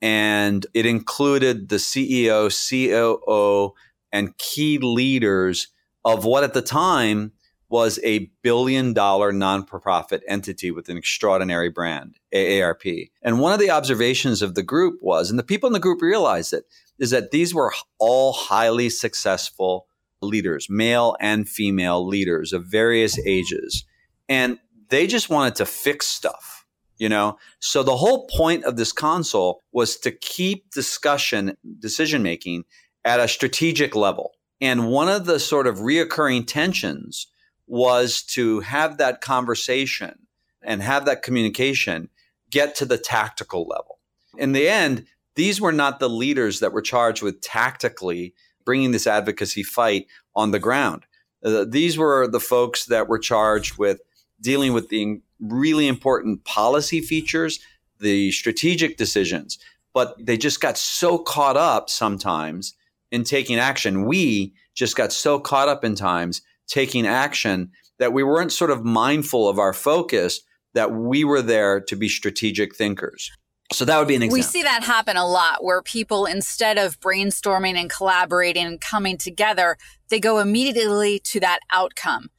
and 0.00 0.64
it 0.74 0.86
included 0.86 1.68
the 1.68 1.76
CEO, 1.76 2.48
COO, 2.48 3.74
and 4.12 4.36
key 4.38 4.78
leaders 4.78 5.68
of 6.04 6.24
what 6.24 6.44
at 6.44 6.54
the 6.54 6.62
time 6.62 7.32
was 7.68 8.00
a 8.02 8.30
billion 8.42 8.92
dollar 8.92 9.32
non 9.32 9.64
profit 9.64 10.22
entity 10.26 10.70
with 10.70 10.88
an 10.88 10.96
extraordinary 10.96 11.68
brand, 11.68 12.16
AARP. 12.34 13.10
And 13.22 13.40
one 13.40 13.52
of 13.52 13.60
the 13.60 13.70
observations 13.70 14.40
of 14.40 14.54
the 14.54 14.62
group 14.62 14.98
was, 15.02 15.30
and 15.30 15.38
the 15.38 15.44
people 15.44 15.66
in 15.66 15.74
the 15.74 15.80
group 15.80 16.00
realized 16.00 16.52
it, 16.52 16.64
is 16.98 17.10
that 17.10 17.30
these 17.30 17.54
were 17.54 17.72
all 17.98 18.32
highly 18.32 18.88
successful 18.88 19.86
leaders, 20.22 20.68
male 20.70 21.16
and 21.20 21.48
female 21.48 22.06
leaders 22.06 22.52
of 22.52 22.64
various 22.64 23.18
ages. 23.26 23.84
And 24.28 24.58
they 24.88 25.06
just 25.06 25.30
wanted 25.30 25.54
to 25.56 25.66
fix 25.66 26.06
stuff, 26.06 26.66
you 26.96 27.08
know? 27.08 27.38
So 27.60 27.82
the 27.82 27.96
whole 27.96 28.26
point 28.28 28.64
of 28.64 28.76
this 28.76 28.92
console 28.92 29.62
was 29.72 29.96
to 29.98 30.10
keep 30.10 30.70
discussion, 30.70 31.56
decision 31.78 32.22
making 32.22 32.64
at 33.08 33.20
a 33.20 33.26
strategic 33.26 33.96
level. 33.96 34.34
And 34.60 34.90
one 34.90 35.08
of 35.08 35.24
the 35.24 35.40
sort 35.40 35.66
of 35.66 35.78
reoccurring 35.78 36.46
tensions 36.46 37.26
was 37.66 38.22
to 38.34 38.60
have 38.60 38.98
that 38.98 39.22
conversation 39.22 40.26
and 40.62 40.82
have 40.82 41.06
that 41.06 41.22
communication 41.22 42.10
get 42.50 42.74
to 42.74 42.84
the 42.84 42.98
tactical 42.98 43.66
level. 43.66 43.98
In 44.36 44.52
the 44.52 44.68
end, 44.68 45.06
these 45.36 45.58
were 45.58 45.72
not 45.72 46.00
the 46.00 46.08
leaders 46.10 46.60
that 46.60 46.72
were 46.72 46.82
charged 46.82 47.22
with 47.22 47.40
tactically 47.40 48.34
bringing 48.66 48.90
this 48.90 49.06
advocacy 49.06 49.62
fight 49.62 50.06
on 50.36 50.50
the 50.50 50.58
ground. 50.58 51.06
Uh, 51.42 51.64
these 51.66 51.96
were 51.96 52.28
the 52.28 52.40
folks 52.40 52.84
that 52.86 53.08
were 53.08 53.18
charged 53.18 53.78
with 53.78 54.02
dealing 54.38 54.74
with 54.74 54.90
the 54.90 55.22
really 55.40 55.88
important 55.88 56.44
policy 56.44 57.00
features, 57.00 57.58
the 58.00 58.30
strategic 58.32 58.98
decisions, 58.98 59.58
but 59.94 60.14
they 60.18 60.36
just 60.36 60.60
got 60.60 60.76
so 60.76 61.16
caught 61.16 61.56
up 61.56 61.88
sometimes 61.88 62.74
in 63.10 63.24
taking 63.24 63.58
action. 63.58 64.04
We 64.04 64.54
just 64.74 64.96
got 64.96 65.12
so 65.12 65.38
caught 65.38 65.68
up 65.68 65.84
in 65.84 65.94
times 65.94 66.42
taking 66.66 67.06
action 67.06 67.70
that 67.98 68.12
we 68.12 68.22
weren't 68.22 68.52
sort 68.52 68.70
of 68.70 68.84
mindful 68.84 69.48
of 69.48 69.58
our 69.58 69.72
focus 69.72 70.40
that 70.74 70.92
we 70.92 71.24
were 71.24 71.42
there 71.42 71.80
to 71.80 71.96
be 71.96 72.08
strategic 72.08 72.76
thinkers. 72.76 73.30
So 73.72 73.84
that 73.84 73.98
would 73.98 74.08
be 74.08 74.16
an 74.16 74.22
example. 74.22 74.38
We 74.38 74.42
see 74.42 74.62
that 74.62 74.82
happen 74.82 75.16
a 75.16 75.26
lot 75.26 75.62
where 75.62 75.82
people, 75.82 76.24
instead 76.24 76.78
of 76.78 76.98
brainstorming 77.00 77.74
and 77.74 77.90
collaborating 77.90 78.66
and 78.66 78.80
coming 78.80 79.18
together, 79.18 79.76
they 80.08 80.20
go 80.20 80.38
immediately 80.38 81.18
to 81.24 81.40
that 81.40 81.60
outcome. 81.70 82.30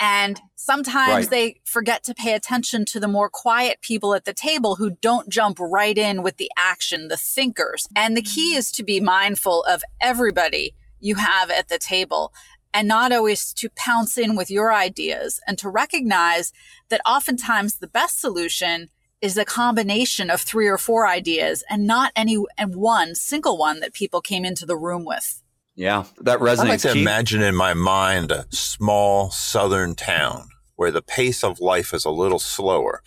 And 0.00 0.40
sometimes 0.56 1.26
right. 1.26 1.30
they 1.30 1.60
forget 1.64 2.02
to 2.04 2.14
pay 2.14 2.34
attention 2.34 2.84
to 2.86 3.00
the 3.00 3.08
more 3.08 3.30
quiet 3.30 3.80
people 3.80 4.14
at 4.14 4.24
the 4.24 4.34
table 4.34 4.76
who 4.76 4.90
don't 5.00 5.28
jump 5.28 5.58
right 5.60 5.96
in 5.96 6.22
with 6.22 6.36
the 6.36 6.50
action, 6.58 7.08
the 7.08 7.16
thinkers. 7.16 7.86
And 7.94 8.16
the 8.16 8.22
key 8.22 8.56
is 8.56 8.72
to 8.72 8.82
be 8.82 9.00
mindful 9.00 9.62
of 9.64 9.82
everybody 10.00 10.74
you 11.00 11.16
have 11.16 11.50
at 11.50 11.68
the 11.68 11.78
table 11.78 12.32
and 12.72 12.88
not 12.88 13.12
always 13.12 13.52
to 13.52 13.70
pounce 13.76 14.18
in 14.18 14.34
with 14.34 14.50
your 14.50 14.74
ideas 14.74 15.40
and 15.46 15.56
to 15.58 15.68
recognize 15.68 16.52
that 16.88 17.00
oftentimes 17.06 17.76
the 17.76 17.86
best 17.86 18.20
solution 18.20 18.88
is 19.20 19.38
a 19.38 19.44
combination 19.44 20.28
of 20.28 20.40
three 20.40 20.66
or 20.66 20.76
four 20.76 21.06
ideas 21.06 21.62
and 21.70 21.86
not 21.86 22.12
any 22.16 22.36
and 22.58 22.74
one 22.74 23.14
single 23.14 23.56
one 23.56 23.80
that 23.80 23.94
people 23.94 24.20
came 24.20 24.44
into 24.44 24.66
the 24.66 24.76
room 24.76 25.04
with. 25.04 25.40
Yeah, 25.76 26.04
that 26.20 26.38
resonates. 26.38 26.58
I 26.58 26.68
like 26.68 26.80
to 26.80 26.92
imagine 26.92 27.42
in 27.42 27.54
my 27.54 27.74
mind 27.74 28.30
a 28.30 28.46
small 28.50 29.30
southern 29.30 29.94
town 29.94 30.48
where 30.76 30.90
the 30.90 31.02
pace 31.02 31.42
of 31.42 31.60
life 31.60 31.92
is 31.92 32.04
a 32.04 32.10
little 32.10 32.38
slower. 32.38 33.02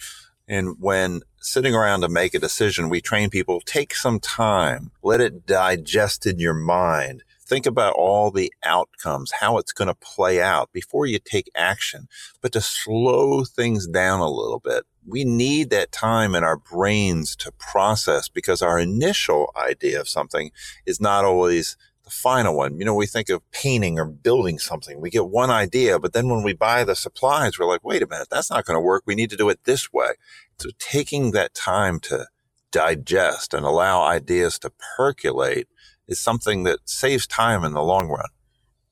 And 0.47 0.75
when 0.79 1.21
sitting 1.39 1.75
around 1.75 2.01
to 2.01 2.09
make 2.09 2.33
a 2.33 2.39
decision, 2.39 2.89
we 2.89 3.01
train 3.01 3.29
people 3.29 3.61
take 3.61 3.95
some 3.95 4.19
time, 4.19 4.91
let 5.03 5.21
it 5.21 5.45
digest 5.45 6.25
in 6.25 6.39
your 6.39 6.53
mind. 6.53 7.23
Think 7.45 7.65
about 7.65 7.93
all 7.93 8.31
the 8.31 8.51
outcomes, 8.63 9.31
how 9.31 9.57
it's 9.57 9.71
going 9.71 9.87
to 9.87 9.95
play 9.95 10.41
out 10.41 10.69
before 10.73 11.05
you 11.05 11.19
take 11.19 11.49
action, 11.55 12.09
but 12.41 12.51
to 12.51 12.61
slow 12.61 13.45
things 13.45 13.87
down 13.87 14.19
a 14.19 14.29
little 14.29 14.59
bit. 14.59 14.83
We 15.05 15.23
need 15.23 15.69
that 15.69 15.93
time 15.93 16.35
in 16.35 16.43
our 16.43 16.57
brains 16.57 17.37
to 17.37 17.53
process 17.53 18.27
because 18.27 18.61
our 18.61 18.77
initial 18.77 19.53
idea 19.55 20.01
of 20.01 20.09
something 20.09 20.51
is 20.85 20.99
not 20.99 21.23
always 21.23 21.77
the 22.07 22.11
final 22.11 22.55
one. 22.55 22.79
You 22.79 22.85
know, 22.85 22.95
we 22.95 23.05
think 23.05 23.29
of 23.29 23.41
painting 23.51 23.99
or 23.99 24.05
building 24.05 24.59
something. 24.59 25.01
We 25.01 25.09
get 25.09 25.27
one 25.27 25.49
idea, 25.49 25.99
but 25.99 26.13
then 26.13 26.29
when 26.29 26.41
we 26.41 26.53
buy 26.53 26.85
the 26.85 26.95
supplies, 26.95 27.59
we're 27.59 27.67
like, 27.67 27.83
wait 27.83 28.01
a 28.01 28.07
minute, 28.07 28.29
that's 28.31 28.49
not 28.49 28.65
going 28.65 28.77
to 28.77 28.81
work. 28.81 29.03
We 29.05 29.13
need 29.13 29.29
to 29.31 29.35
do 29.35 29.49
it 29.49 29.59
this 29.65 29.91
way. 29.91 30.11
So 30.57 30.69
taking 30.79 31.31
that 31.31 31.53
time 31.53 31.99
to 32.01 32.27
digest 32.71 33.53
and 33.53 33.65
allow 33.65 34.03
ideas 34.03 34.57
to 34.59 34.71
percolate 34.95 35.67
is 36.07 36.17
something 36.17 36.63
that 36.63 36.79
saves 36.85 37.27
time 37.27 37.65
in 37.65 37.73
the 37.73 37.83
long 37.83 38.07
run. 38.07 38.29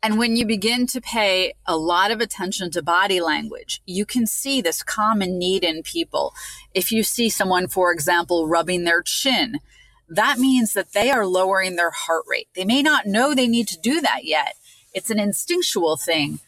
And 0.03 0.19
when 0.19 0.36
you 0.36 0.45
begin 0.45 0.86
to 0.88 1.00
pay 1.00 1.53
a 1.65 1.77
lot 1.77 2.12
of 2.12 2.19
attention 2.19 2.69
to 2.72 2.84
body 2.84 3.22
language, 3.22 3.81
you 3.86 4.05
can 4.05 4.27
see 4.27 4.62
this 4.62 4.84
common 4.84 5.39
need 5.39 5.63
in 5.63 5.84
people. 5.84 6.34
If 6.74 6.91
you 6.91 7.01
see 7.01 7.29
someone, 7.29 7.69
for 7.69 7.93
example, 7.93 8.48
rubbing 8.48 8.84
their 8.84 9.01
chin, 9.01 9.62
that 10.07 10.38
means 10.38 10.74
that 10.74 10.93
they 10.93 11.09
are 11.12 11.25
lowering 11.25 11.75
their 11.75 11.91
heart 11.91 12.24
rate. 12.27 12.47
They 12.55 12.65
may 12.65 12.81
not 12.81 13.05
know 13.05 13.33
they 13.33 13.47
need 13.47 13.67
to 13.69 13.79
do 13.79 14.01
that 14.01 14.24
yet. 14.24 14.55
It's 14.93 15.09
an 15.09 15.19
instinctual 15.19 15.97
thing. 15.97 16.39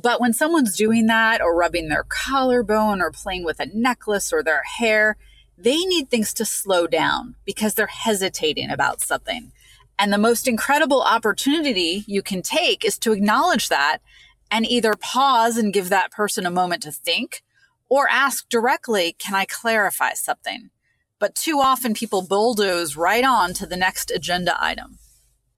But 0.00 0.20
when 0.20 0.32
someone's 0.32 0.76
doing 0.76 1.06
that 1.06 1.40
or 1.40 1.56
rubbing 1.56 1.88
their 1.88 2.04
collarbone 2.08 3.02
or 3.02 3.10
playing 3.10 3.44
with 3.44 3.58
a 3.58 3.66
necklace 3.66 4.32
or 4.32 4.42
their 4.42 4.62
hair, 4.62 5.16
they 5.58 5.78
need 5.78 6.08
things 6.08 6.32
to 6.34 6.44
slow 6.44 6.86
down 6.86 7.34
because 7.44 7.74
they're 7.74 7.86
hesitating 7.88 8.70
about 8.70 9.00
something. 9.00 9.52
And 9.98 10.12
the 10.12 10.18
most 10.18 10.48
incredible 10.48 11.02
opportunity 11.02 12.04
you 12.06 12.22
can 12.22 12.40
take 12.40 12.84
is 12.84 12.98
to 13.00 13.12
acknowledge 13.12 13.68
that 13.68 13.98
and 14.50 14.64
either 14.66 14.94
pause 14.94 15.56
and 15.56 15.72
give 15.72 15.90
that 15.90 16.12
person 16.12 16.46
a 16.46 16.50
moment 16.50 16.82
to 16.84 16.92
think 16.92 17.42
or 17.88 18.08
ask 18.08 18.48
directly, 18.48 19.14
can 19.18 19.34
I 19.34 19.44
clarify 19.44 20.14
something? 20.14 20.70
But 21.20 21.36
too 21.36 21.60
often 21.60 21.94
people 21.94 22.22
bulldoze 22.22 22.96
right 22.96 23.24
on 23.24 23.54
to 23.54 23.66
the 23.66 23.76
next 23.76 24.10
agenda 24.10 24.56
item. 24.60 24.98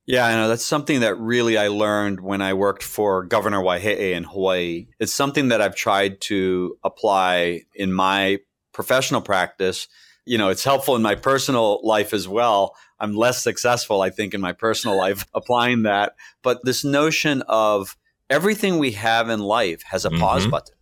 Yeah, 0.04 0.26
I 0.26 0.34
know 0.34 0.48
that's 0.48 0.64
something 0.64 1.00
that 1.00 1.16
really 1.18 1.56
I 1.56 1.68
learned 1.68 2.20
when 2.20 2.42
I 2.42 2.54
worked 2.54 2.82
for 2.82 3.24
Governor 3.24 3.60
Waihee 3.60 4.14
in 4.14 4.24
Hawaii. 4.24 4.88
It's 4.98 5.14
something 5.14 5.48
that 5.48 5.62
I've 5.62 5.76
tried 5.76 6.20
to 6.22 6.76
apply 6.82 7.62
in 7.74 7.92
my 7.92 8.40
professional 8.72 9.20
practice. 9.20 9.86
You 10.26 10.38
know, 10.38 10.48
it's 10.48 10.64
helpful 10.64 10.96
in 10.96 11.02
my 11.02 11.14
personal 11.14 11.80
life 11.84 12.12
as 12.12 12.26
well. 12.26 12.74
I'm 12.98 13.14
less 13.14 13.42
successful, 13.42 14.02
I 14.02 14.10
think, 14.10 14.34
in 14.34 14.40
my 14.40 14.52
personal 14.52 14.96
life 14.98 15.24
applying 15.34 15.84
that. 15.84 16.14
But 16.42 16.64
this 16.64 16.84
notion 16.84 17.42
of 17.42 17.96
everything 18.28 18.78
we 18.78 18.92
have 18.92 19.28
in 19.28 19.38
life 19.38 19.82
has 19.84 20.04
a 20.04 20.10
mm-hmm. 20.10 20.20
pause 20.20 20.46
button. 20.48 20.74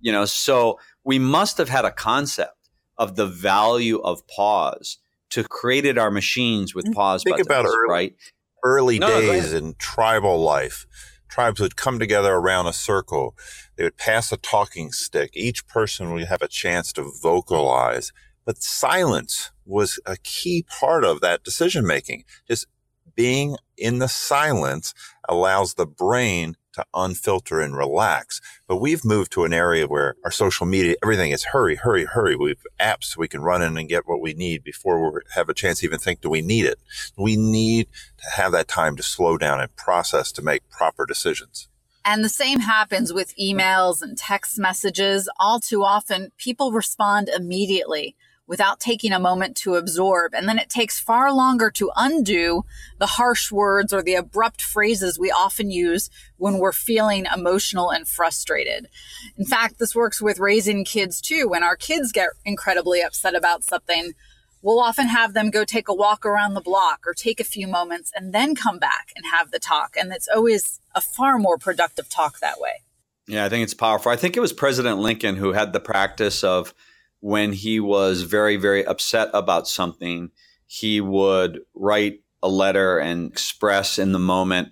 You 0.00 0.10
know, 0.10 0.24
so 0.24 0.80
we 1.04 1.20
must 1.20 1.58
have 1.58 1.68
had 1.68 1.84
a 1.84 1.92
concept 1.92 2.53
of 2.98 3.16
the 3.16 3.26
value 3.26 3.98
of 3.98 4.26
pause 4.26 4.98
to 5.30 5.44
created 5.44 5.98
our 5.98 6.10
machines 6.10 6.74
with 6.74 6.86
mm, 6.86 6.94
pause 6.94 7.22
Think 7.24 7.36
buttons, 7.36 7.46
about 7.46 7.64
early, 7.66 7.90
right? 7.90 8.14
early 8.64 8.98
no, 8.98 9.08
days 9.08 9.52
in 9.52 9.74
tribal 9.78 10.40
life. 10.40 10.86
Tribes 11.28 11.60
would 11.60 11.76
come 11.76 11.98
together 11.98 12.34
around 12.34 12.66
a 12.66 12.72
circle. 12.72 13.36
They 13.76 13.84
would 13.84 13.96
pass 13.96 14.30
a 14.30 14.36
talking 14.36 14.92
stick. 14.92 15.30
Each 15.34 15.66
person 15.66 16.12
would 16.12 16.24
have 16.26 16.42
a 16.42 16.48
chance 16.48 16.92
to 16.92 17.10
vocalize. 17.22 18.12
But 18.44 18.62
silence 18.62 19.50
was 19.64 19.98
a 20.06 20.16
key 20.18 20.64
part 20.68 21.04
of 21.04 21.20
that 21.22 21.42
decision 21.42 21.86
making. 21.86 22.24
Just 22.46 22.66
being 23.14 23.56
in 23.76 23.98
the 23.98 24.08
silence 24.08 24.94
allows 25.28 25.74
the 25.74 25.86
brain 25.86 26.56
to 26.74 26.84
unfilter 26.94 27.64
and 27.64 27.76
relax. 27.76 28.40
But 28.66 28.76
we've 28.76 29.04
moved 29.04 29.32
to 29.32 29.44
an 29.44 29.52
area 29.52 29.86
where 29.86 30.16
our 30.24 30.30
social 30.30 30.66
media, 30.66 30.96
everything 31.02 31.30
is 31.30 31.44
hurry, 31.44 31.76
hurry, 31.76 32.04
hurry. 32.04 32.36
We 32.36 32.50
have 32.50 32.98
apps 33.00 33.16
we 33.16 33.28
can 33.28 33.42
run 33.42 33.62
in 33.62 33.76
and 33.76 33.88
get 33.88 34.06
what 34.06 34.20
we 34.20 34.34
need 34.34 34.64
before 34.64 35.12
we 35.12 35.20
have 35.34 35.48
a 35.48 35.54
chance 35.54 35.80
to 35.80 35.86
even 35.86 35.98
think, 35.98 36.20
do 36.20 36.28
we 36.28 36.42
need 36.42 36.66
it? 36.66 36.78
We 37.16 37.36
need 37.36 37.88
to 38.18 38.30
have 38.40 38.52
that 38.52 38.68
time 38.68 38.96
to 38.96 39.02
slow 39.02 39.38
down 39.38 39.60
and 39.60 39.74
process 39.76 40.32
to 40.32 40.42
make 40.42 40.68
proper 40.68 41.06
decisions. 41.06 41.68
And 42.04 42.22
the 42.22 42.28
same 42.28 42.60
happens 42.60 43.12
with 43.12 43.34
emails 43.36 44.02
and 44.02 44.18
text 44.18 44.58
messages. 44.58 45.28
All 45.38 45.58
too 45.58 45.82
often, 45.82 46.32
people 46.36 46.72
respond 46.72 47.30
immediately 47.30 48.14
without 48.46 48.78
taking 48.78 49.12
a 49.12 49.18
moment 49.18 49.56
to 49.56 49.74
absorb. 49.74 50.34
And 50.34 50.48
then 50.48 50.58
it 50.58 50.68
takes 50.68 51.00
far 51.00 51.32
longer 51.32 51.70
to 51.72 51.90
undo 51.96 52.64
the 52.98 53.06
harsh 53.06 53.50
words 53.50 53.92
or 53.92 54.02
the 54.02 54.14
abrupt 54.14 54.60
phrases 54.60 55.18
we 55.18 55.30
often 55.30 55.70
use 55.70 56.10
when 56.36 56.58
we're 56.58 56.72
feeling 56.72 57.26
emotional 57.34 57.90
and 57.90 58.06
frustrated. 58.06 58.88
In 59.38 59.46
fact, 59.46 59.78
this 59.78 59.94
works 59.94 60.20
with 60.20 60.38
raising 60.38 60.84
kids 60.84 61.20
too. 61.20 61.48
When 61.48 61.62
our 61.62 61.76
kids 61.76 62.12
get 62.12 62.30
incredibly 62.44 63.02
upset 63.02 63.34
about 63.34 63.64
something, 63.64 64.12
we'll 64.60 64.80
often 64.80 65.08
have 65.08 65.32
them 65.32 65.50
go 65.50 65.64
take 65.64 65.88
a 65.88 65.94
walk 65.94 66.26
around 66.26 66.54
the 66.54 66.60
block 66.60 67.00
or 67.06 67.14
take 67.14 67.40
a 67.40 67.44
few 67.44 67.66
moments 67.66 68.12
and 68.14 68.34
then 68.34 68.54
come 68.54 68.78
back 68.78 69.12
and 69.16 69.24
have 69.26 69.52
the 69.52 69.58
talk. 69.58 69.96
And 69.98 70.12
it's 70.12 70.28
always 70.28 70.80
a 70.94 71.00
far 71.00 71.38
more 71.38 71.56
productive 71.56 72.08
talk 72.10 72.40
that 72.40 72.60
way. 72.60 72.82
Yeah, 73.26 73.46
I 73.46 73.48
think 73.48 73.62
it's 73.62 73.74
powerful. 73.74 74.12
I 74.12 74.16
think 74.16 74.36
it 74.36 74.40
was 74.40 74.52
President 74.52 74.98
Lincoln 74.98 75.36
who 75.36 75.52
had 75.52 75.72
the 75.72 75.80
practice 75.80 76.44
of 76.44 76.74
when 77.24 77.54
he 77.54 77.80
was 77.80 78.20
very, 78.20 78.56
very 78.56 78.84
upset 78.84 79.30
about 79.32 79.66
something, 79.66 80.30
he 80.66 81.00
would 81.00 81.58
write 81.72 82.20
a 82.42 82.48
letter 82.50 82.98
and 82.98 83.32
express 83.32 83.98
in 83.98 84.12
the 84.12 84.18
moment 84.18 84.68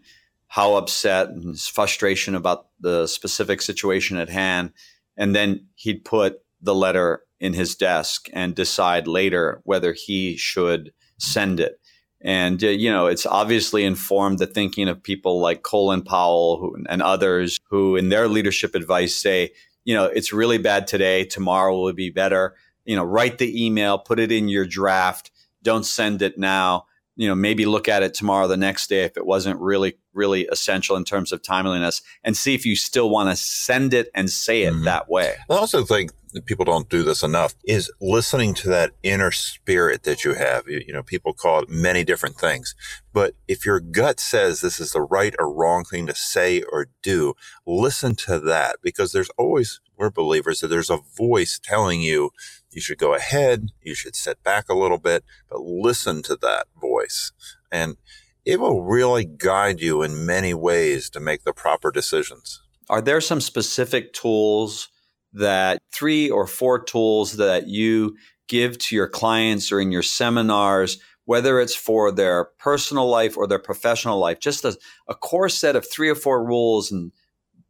how 0.49 0.75
upset 0.75 1.30
and 1.30 1.44
his 1.44 1.66
frustration 1.66 2.35
about 2.35 2.66
the 2.78 3.06
specific 3.06 3.62
situation 3.62 4.18
at 4.18 4.28
hand. 4.28 4.71
And 5.16 5.35
then 5.35 5.66
he'd 5.76 6.04
put 6.04 6.42
the 6.61 6.75
letter 6.75 7.23
in 7.40 7.54
his 7.54 7.75
desk 7.75 8.28
and 8.35 8.54
decide 8.54 9.06
later 9.06 9.62
whether 9.64 9.94
he 9.94 10.37
should 10.37 10.92
send 11.16 11.59
it. 11.59 11.80
And, 12.21 12.62
uh, 12.62 12.68
you 12.68 12.90
know, 12.90 13.06
it's 13.06 13.25
obviously 13.25 13.82
informed 13.82 14.38
the 14.38 14.47
thinking 14.47 14.88
of 14.88 15.02
people 15.02 15.40
like 15.40 15.62
Colin 15.62 16.02
Powell 16.02 16.59
who, 16.61 16.85
and 16.87 17.00
others 17.00 17.59
who, 17.71 17.97
in 17.97 18.11
their 18.11 18.28
leadership 18.28 18.75
advice, 18.75 19.16
say, 19.16 19.52
you 19.85 19.95
know, 19.95 20.05
it's 20.05 20.33
really 20.33 20.59
bad 20.59 20.87
today. 20.87 21.25
Tomorrow 21.25 21.79
will 21.79 21.93
be 21.93 22.11
better. 22.11 22.55
You 22.85 22.97
know, 22.97 23.05
write 23.05 23.39
the 23.39 23.67
email, 23.67 23.99
put 23.99 24.19
it 24.19 24.33
in 24.33 24.49
your 24.49 24.67
draft. 24.67 25.31
Don't 25.62 25.87
send 25.87 26.23
it 26.23 26.39
now. 26.39 26.87
You 27.16 27.28
know, 27.28 27.35
maybe 27.35 27.66
look 27.66 27.88
at 27.88 28.02
it 28.02 28.14
tomorrow, 28.14 28.49
the 28.49 28.57
next 28.57 28.88
day, 28.88 29.04
if 29.04 29.16
it 29.16 29.26
wasn't 29.26 29.61
really, 29.61 29.95
really 30.14 30.47
essential 30.47 30.97
in 30.97 31.04
terms 31.04 31.33
of 31.33 31.42
timeliness, 31.42 32.02
and 32.25 32.37
see 32.37 32.54
if 32.54 32.64
you 32.64 32.75
still 32.75 33.11
want 33.11 33.31
to 33.31 33.37
send 33.37 33.92
it 33.92 34.09
and 34.14 34.31
say 34.31 34.62
it 34.62 34.73
mm-hmm. 34.73 34.85
that 34.85 35.11
way. 35.11 35.35
I 35.50 35.54
also 35.54 35.85
think 35.85 36.11
people 36.40 36.64
don't 36.64 36.88
do 36.88 37.02
this 37.02 37.23
enough 37.23 37.54
is 37.64 37.92
listening 38.00 38.54
to 38.54 38.69
that 38.69 38.92
inner 39.02 39.31
spirit 39.31 40.04
that 40.04 40.25
you 40.25 40.35
have. 40.35 40.66
You, 40.66 40.83
you, 40.87 40.92
know, 40.92 41.02
people 41.02 41.33
call 41.33 41.61
it 41.61 41.69
many 41.69 42.04
different 42.04 42.37
things, 42.37 42.75
but 43.12 43.35
if 43.47 43.66
your 43.66 43.81
gut 43.81 44.19
says 44.19 44.61
this 44.61 44.81
is 44.81 44.92
the 44.92 45.02
right 45.02 45.35
or 45.38 45.52
wrong 45.52 45.85
thing 45.85 46.07
to 46.07 46.14
say 46.14 46.62
or 46.62 46.87
do, 47.02 47.35
listen 47.66 48.14
to 48.16 48.40
that 48.40 48.76
because 48.83 49.12
there's 49.12 49.31
always, 49.37 49.81
we're 49.97 50.11
believers 50.11 50.61
that 50.61 50.69
there's 50.69 50.90
a 50.90 51.00
voice 51.16 51.61
telling 51.62 52.00
you 52.00 52.31
you 52.73 52.81
should 52.81 52.99
go 52.99 53.14
ahead, 53.14 53.69
you 53.81 53.95
should 53.95 54.17
sit 54.17 54.43
back 54.43 54.69
a 54.69 54.76
little 54.76 54.99
bit, 54.99 55.25
but 55.50 55.61
listen 55.61 56.23
to 56.23 56.37
that 56.37 56.67
voice. 56.81 57.33
And 57.71 57.97
it 58.45 58.61
will 58.61 58.83
really 58.83 59.25
guide 59.25 59.81
you 59.81 60.02
in 60.02 60.26
many 60.26 60.55
ways 60.55 61.09
to 61.11 61.21
make 61.21 61.45
the 61.45 61.52
proper 61.52 61.91
decisions. 61.91 62.61
Are 62.88 63.00
there 63.00 63.21
some 63.21 63.41
specific 63.41 64.12
tools 64.12 64.88
that 65.33 65.81
three 65.93 66.29
or 66.29 66.47
four 66.47 66.83
tools 66.83 67.37
that 67.37 67.69
you 67.69 68.17
give 68.49 68.76
to 68.79 68.97
your 68.97 69.09
clients 69.09 69.73
or 69.73 69.81
in 69.81 69.93
your 69.93 70.02
seminars, 70.02 70.99
whether 71.25 71.61
it's 71.61 71.75
for 71.75 72.11
their 72.11 72.47
personal 72.59 73.09
life 73.09 73.37
or 73.37 73.47
their 73.47 73.59
professional 73.59 74.19
life, 74.19 74.41
just 74.41 74.64
a, 74.64 74.76
a 75.09 75.14
core 75.14 75.49
set 75.49 75.76
of 75.76 75.88
three 75.88 76.11
or 76.11 76.14
four 76.14 76.45
rules 76.45 76.91
and 76.91 77.12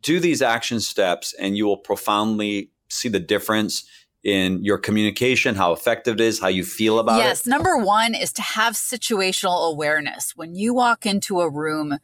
do 0.00 0.18
these 0.18 0.42
action 0.42 0.80
steps, 0.80 1.34
and 1.38 1.56
you 1.56 1.66
will 1.66 1.76
profoundly 1.76 2.70
see 2.88 3.08
the 3.08 3.20
difference 3.20 3.84
in 4.24 4.62
your 4.64 4.78
communication, 4.78 5.54
how 5.54 5.72
effective 5.72 6.14
it 6.14 6.20
is, 6.20 6.40
how 6.40 6.48
you 6.48 6.64
feel 6.64 6.98
about 6.98 7.18
yes, 7.18 7.24
it? 7.24 7.28
Yes. 7.28 7.46
Number 7.46 7.76
one 7.76 8.14
is 8.14 8.32
to 8.34 8.42
have 8.42 8.74
situational 8.74 9.70
awareness. 9.70 10.32
When 10.36 10.54
you 10.54 10.74
walk 10.74 11.06
into 11.06 11.40
a 11.40 11.50
room, 11.50 11.98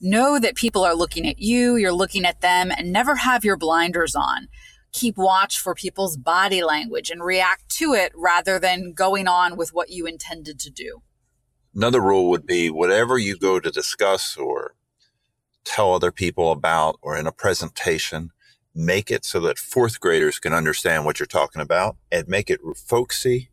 know 0.00 0.38
that 0.38 0.56
people 0.56 0.84
are 0.84 0.94
looking 0.94 1.26
at 1.28 1.38
you, 1.38 1.76
you're 1.76 1.92
looking 1.92 2.24
at 2.24 2.40
them, 2.40 2.72
and 2.76 2.92
never 2.92 3.16
have 3.16 3.44
your 3.44 3.56
blinders 3.56 4.14
on 4.14 4.48
keep 4.92 5.16
watch 5.16 5.58
for 5.58 5.74
people's 5.74 6.16
body 6.16 6.62
language 6.62 7.10
and 7.10 7.22
react 7.22 7.68
to 7.68 7.92
it 7.94 8.12
rather 8.14 8.58
than 8.58 8.92
going 8.92 9.28
on 9.28 9.56
with 9.56 9.72
what 9.72 9.90
you 9.90 10.06
intended 10.06 10.58
to 10.60 10.70
do. 10.70 11.02
Another 11.74 12.00
rule 12.00 12.28
would 12.30 12.46
be 12.46 12.70
whatever 12.70 13.16
you 13.18 13.36
go 13.36 13.60
to 13.60 13.70
discuss 13.70 14.36
or 14.36 14.74
tell 15.64 15.94
other 15.94 16.10
people 16.10 16.50
about 16.50 16.98
or 17.02 17.16
in 17.16 17.26
a 17.26 17.32
presentation, 17.32 18.30
make 18.84 19.10
it 19.10 19.24
so 19.24 19.40
that 19.40 19.58
fourth 19.58 20.00
graders 20.00 20.38
can 20.38 20.52
understand 20.52 21.04
what 21.04 21.20
you're 21.20 21.26
talking 21.26 21.60
about 21.62 21.96
and 22.10 22.26
make 22.28 22.50
it 22.50 22.60
folksy, 22.76 23.50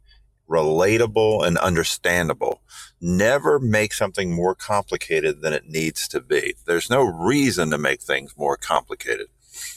relatable, 0.49 1.45
and 1.45 1.57
understandable. 1.57 2.61
Never 3.01 3.59
make 3.59 3.93
something 3.93 4.33
more 4.33 4.55
complicated 4.55 5.41
than 5.41 5.53
it 5.53 5.67
needs 5.67 6.07
to 6.09 6.21
be. 6.21 6.55
There's 6.65 6.89
no 6.89 7.03
reason 7.03 7.71
to 7.71 7.77
make 7.77 8.01
things 8.01 8.35
more 8.37 8.57
complicated. 8.57 9.27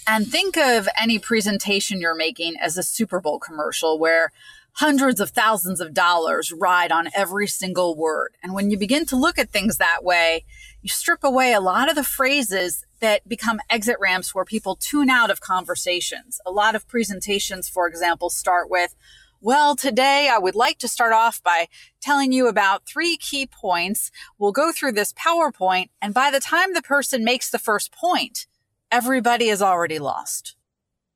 And 0.07 0.27
think 0.27 0.57
of 0.57 0.89
any 1.01 1.19
presentation 1.19 2.01
you're 2.01 2.15
making 2.15 2.57
as 2.61 2.77
a 2.77 2.83
Super 2.83 3.21
Bowl 3.21 3.39
commercial 3.39 3.99
where 3.99 4.33
hundreds 4.75 5.21
of 5.21 5.31
thousands 5.31 5.81
of 5.81 5.95
dollars 5.95 6.53
ride 6.53 6.93
on 6.93 7.09
every 7.15 7.47
single 7.47 7.97
word. 7.97 8.35
And 8.43 8.55
when 8.55 8.71
you 8.71 8.79
begin 8.79 9.05
to 9.07 9.17
look 9.17 9.39
at 9.39 9.51
things 9.51 9.79
that 9.79 10.05
way, 10.05 10.45
you 10.83 10.89
strip 10.89 11.25
away 11.25 11.53
a 11.53 11.61
lot 11.61 11.89
of 11.89 11.97
the 11.97 12.05
phrases 12.05 12.87
that 13.01 13.29
become 13.29 13.61
exit 13.69 13.97
ramps 14.01 14.35
where 14.35 14.45
people 14.45 14.77
tune 14.77 15.11
out 15.11 15.31
of 15.31 15.41
conversations. 15.41 16.41
A 16.47 16.51
lot 16.51 16.75
of 16.75 16.87
presentations, 16.87 17.69
for 17.69 17.87
example, 17.87 18.31
start 18.31 18.71
with, 18.71 18.95
well, 19.41 19.75
today 19.75 20.31
I 20.33 20.39
would 20.39 20.55
like 20.55 20.79
to 20.79 20.89
start 20.89 21.13
off 21.13 21.43
by 21.43 21.69
telling 22.01 22.33
you 22.33 22.47
about 22.47 22.87
three 22.87 23.17
key 23.17 23.47
points. 23.47 24.11
We'll 24.39 24.53
go 24.53 24.71
through 24.73 24.93
this 24.93 25.13
PowerPoint. 25.15 25.89
And 26.01 26.13
by 26.13 26.31
the 26.31 26.41
time 26.41 26.75
the 26.75 26.83
person 26.83 27.25
makes 27.25 27.51
the 27.51 27.59
first 27.59 27.93
point, 27.93 28.47
everybody 28.91 29.49
is 29.49 29.63
already 29.63 29.99
lost. 29.99 30.57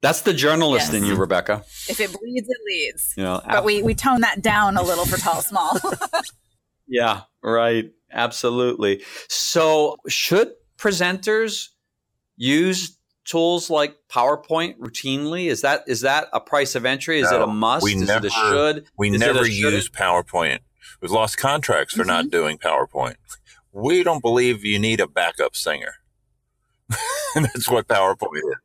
That's 0.01 0.21
the 0.21 0.35
journalist 0.35 0.93
yes. 0.93 1.03
in 1.03 1.09
you, 1.09 1.17
Rebecca. 1.17 1.65
If 1.89 1.99
it 1.99 2.13
bleeds, 2.13 2.47
it 2.47 2.59
leads. 2.67 3.15
You 3.17 3.23
know, 3.23 3.41
but 3.47 3.65
we 3.65 3.83
we 3.83 3.95
tone 3.95 4.21
that 4.21 4.43
down 4.43 4.77
a 4.77 4.83
little 4.83 5.07
for 5.07 5.17
tall 5.17 5.41
small. 5.41 5.79
yeah, 6.87 7.23
right. 7.43 7.91
Absolutely. 8.13 9.03
So, 9.29 9.97
should 10.07 10.53
presenters 10.77 11.71
use 12.37 12.99
tools 13.25 13.71
like 13.71 13.97
PowerPoint 14.11 14.79
routinely? 14.79 15.47
Is 15.47 15.63
that 15.63 15.85
is 15.87 16.03
that 16.03 16.29
a 16.33 16.41
price 16.41 16.75
of 16.75 16.85
entry? 16.85 17.21
Is 17.21 17.31
no, 17.31 17.37
it 17.37 17.43
a 17.43 17.47
must? 17.47 17.85
We 17.85 17.95
is 17.95 18.07
never, 18.07 18.27
it 18.27 18.33
a 18.33 18.35
should? 18.35 18.87
We 18.97 19.11
is 19.11 19.21
never 19.21 19.47
use 19.47 19.89
PowerPoint. 19.89 20.61
We've 21.01 21.11
lost 21.11 21.37
contracts 21.37 21.95
for 21.95 22.01
mm-hmm. 22.01 22.09
not 22.09 22.31
doing 22.31 22.59
PowerPoint. 22.59 23.17
We 23.73 24.03
don't 24.03 24.23
believe 24.23 24.65
you 24.65 24.79
need 24.79 25.01
a 25.01 25.09
backup 25.09 25.57
singer. 25.57 25.95
that's 27.35 27.69
what 27.69 27.89
PowerPoint 27.89 28.37
is. 28.37 28.57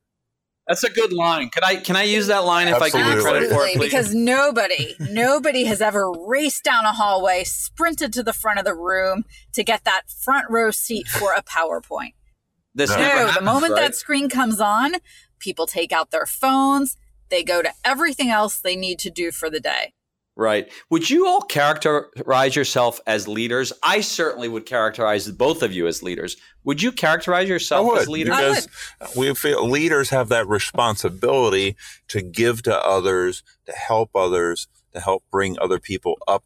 That's 0.68 0.84
a 0.84 0.92
good 0.92 1.12
line. 1.12 1.50
Can 1.50 1.64
I 1.64 1.78
can 1.78 1.96
I 1.96 2.04
use 2.04 2.28
that 2.28 2.46
line 2.46 2.68
if 2.68 2.76
Absolutely. 2.76 3.12
I 3.12 3.16
get 3.16 3.24
credit 3.24 3.50
for 3.50 3.66
it? 3.66 3.76
Please? 3.76 3.86
Because 3.86 4.14
nobody, 4.14 4.96
nobody 5.00 5.64
has 5.66 5.82
ever 5.82 6.12
raced 6.12 6.64
down 6.64 6.86
a 6.86 6.94
hallway, 6.94 7.44
sprinted 7.44 8.14
to 8.14 8.22
the 8.22 8.34
front 8.34 8.60
of 8.60 8.66
the 8.66 8.76
room 8.76 9.24
to 9.54 9.64
get 9.64 9.84
that 9.86 10.04
front 10.12 10.46
row 10.48 10.70
seat 10.70 11.08
for 11.08 11.34
a 11.34 11.42
PowerPoint. 11.42 12.14
This 12.80 12.92
no, 12.92 12.96
happens, 12.96 13.36
the 13.36 13.42
moment 13.42 13.74
right? 13.74 13.82
that 13.82 13.96
screen 13.96 14.30
comes 14.30 14.62
on, 14.62 14.94
people 15.38 15.68
take 15.68 15.92
out 15.92 16.12
their 16.12 16.26
phones, 16.26 16.96
they 17.28 17.44
go 17.44 17.62
to 17.62 17.72
everything 17.84 18.30
else 18.30 18.58
they 18.58 18.78
need 18.78 19.00
to 19.00 19.10
do 19.10 19.32
for 19.32 19.50
the 19.50 19.60
day. 19.60 19.94
Right. 20.38 20.72
Would 20.90 21.10
you 21.10 21.28
all 21.28 21.42
characterize 21.42 22.56
yourself 22.56 23.02
as 23.06 23.28
leaders? 23.28 23.74
I 23.84 24.00
certainly 24.00 24.48
would 24.48 24.66
characterize 24.66 25.30
both 25.30 25.62
of 25.62 25.74
you 25.74 25.88
as 25.88 26.02
leaders. 26.02 26.38
Would 26.64 26.82
you 26.82 26.94
characterize 26.94 27.50
yourself 27.50 27.86
would, 27.88 28.02
as 28.04 28.08
leaders? 28.08 28.38
Because 29.00 29.16
we 29.18 29.34
feel 29.34 29.68
leaders 29.68 30.10
have 30.12 30.30
that 30.30 30.48
responsibility 30.48 31.76
to 32.08 32.22
give 32.22 32.62
to 32.64 32.86
others, 32.86 33.44
to 33.66 33.74
help 33.74 34.12
others, 34.16 34.70
to 34.94 35.02
help 35.02 35.26
bring 35.30 35.60
other 35.60 35.80
people 35.80 36.18
up 36.26 36.46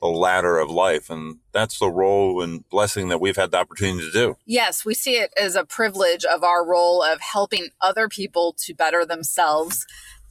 the 0.00 0.08
ladder 0.08 0.58
of 0.58 0.70
life. 0.70 1.08
And 1.10 1.38
that's 1.52 1.78
the 1.78 1.90
role 1.90 2.42
and 2.42 2.68
blessing 2.68 3.08
that 3.08 3.20
we've 3.20 3.36
had 3.36 3.50
the 3.50 3.58
opportunity 3.58 4.06
to 4.06 4.12
do. 4.12 4.36
Yes, 4.44 4.84
we 4.84 4.94
see 4.94 5.16
it 5.16 5.32
as 5.40 5.54
a 5.56 5.64
privilege 5.64 6.24
of 6.24 6.44
our 6.44 6.66
role 6.66 7.02
of 7.02 7.20
helping 7.20 7.68
other 7.80 8.08
people 8.08 8.54
to 8.58 8.74
better 8.74 9.04
themselves 9.06 9.86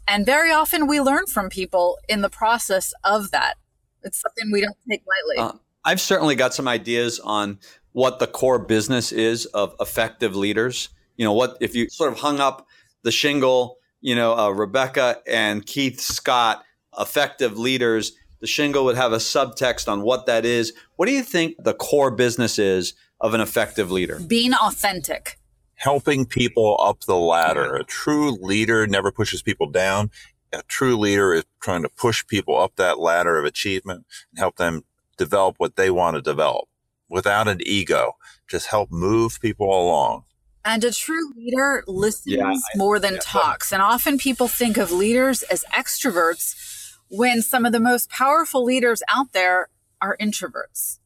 and 0.08 0.26
very 0.26 0.52
often 0.52 0.88
we 0.88 1.02
learn 1.02 1.26
from 1.26 1.50
people 1.50 1.98
in 2.08 2.22
the 2.22 2.30
process 2.30 2.94
of 3.04 3.32
that. 3.32 3.56
It's 4.04 4.22
something 4.22 4.52
we 4.52 4.62
don't 4.62 4.78
take 4.90 5.04
lightly. 5.08 5.44
Uh, 5.44 5.58
I've 5.84 6.02
certainly 6.02 6.36
got 6.36 6.54
some 6.54 6.68
ideas 6.68 7.20
on 7.20 7.60
what 7.94 8.20
the 8.20 8.28
core 8.28 8.60
business 8.60 9.12
is 9.12 9.46
of 9.48 9.76
effective 9.80 10.36
leaders. 10.36 10.90
You 11.18 11.26
know, 11.26 11.34
what 11.34 11.58
if 11.60 11.76
you 11.76 11.90
sort 11.90 12.12
of 12.12 12.20
hung 12.20 12.40
up 12.40 12.68
the 13.04 13.12
shingle, 13.12 13.78
you 14.02 14.16
know, 14.16 14.38
uh, 14.38 14.50
Rebecca 14.50 15.22
and 15.28 15.66
Keith 15.66 16.00
Scott, 16.00 16.64
effective 17.00 17.58
leaders, 17.58 18.14
the 18.40 18.48
shingle 18.48 18.86
would 18.86 18.96
have 18.96 19.14
a 19.14 19.18
subtext 19.18 19.88
on 19.88 20.02
what 20.02 20.26
that 20.26 20.46
is. 20.46 20.74
What 20.96 21.06
do 21.08 21.12
you 21.14 21.24
think 21.24 21.56
the 21.60 21.74
core 21.74 22.12
business 22.12 22.60
is 22.60 22.94
of 23.22 23.34
an 23.34 23.42
effective 23.42 23.92
leader? 23.92 24.20
Being 24.20 24.54
authentic 24.54 25.38
helping 25.78 26.26
people 26.26 26.80
up 26.82 27.02
the 27.02 27.18
ladder. 27.18 27.76
A 27.76 27.84
true 27.84 28.32
leader 28.32 28.88
never 28.88 29.12
pushes 29.12 29.42
people 29.42 29.70
down. 29.70 30.10
A 30.54 30.64
true 30.70 30.96
leader 30.96 31.34
is 31.34 31.44
trying 31.60 31.82
to 31.82 31.90
push 31.90 32.26
people 32.26 32.58
up 32.58 32.78
that 32.78 32.98
ladder 32.98 33.38
of 33.38 33.44
achievement 33.44 34.06
and 34.32 34.40
help 34.40 34.56
them 34.56 34.84
develop 35.18 35.56
what 35.58 35.76
they 35.76 35.90
want 35.90 36.16
to 36.16 36.22
develop 36.22 36.70
without 37.10 37.50
an 37.50 37.60
ego. 37.66 38.14
Just 38.48 38.68
help 38.68 38.90
move 38.90 39.38
people 39.42 39.68
along. 39.68 40.24
And 40.64 40.82
a 40.86 40.92
true 40.92 41.30
leader 41.36 41.84
listens 41.88 42.36
Yeah, 42.38 42.48
I- 42.48 42.78
more 42.78 42.98
than 42.98 43.16
yeah, 43.16 43.20
talks. 43.22 43.74
And 43.74 43.82
often 43.82 44.18
people 44.18 44.48
think 44.48 44.78
of 44.78 44.92
leaders 44.94 45.44
as 45.44 45.66
extroverts 45.78 46.85
when 47.16 47.42
some 47.42 47.66
of 47.66 47.72
the 47.72 47.80
most 47.80 48.10
powerful 48.10 48.64
leaders 48.64 49.02
out 49.08 49.34
there 49.34 49.70
are 50.02 50.18
introverts. 50.22 51.00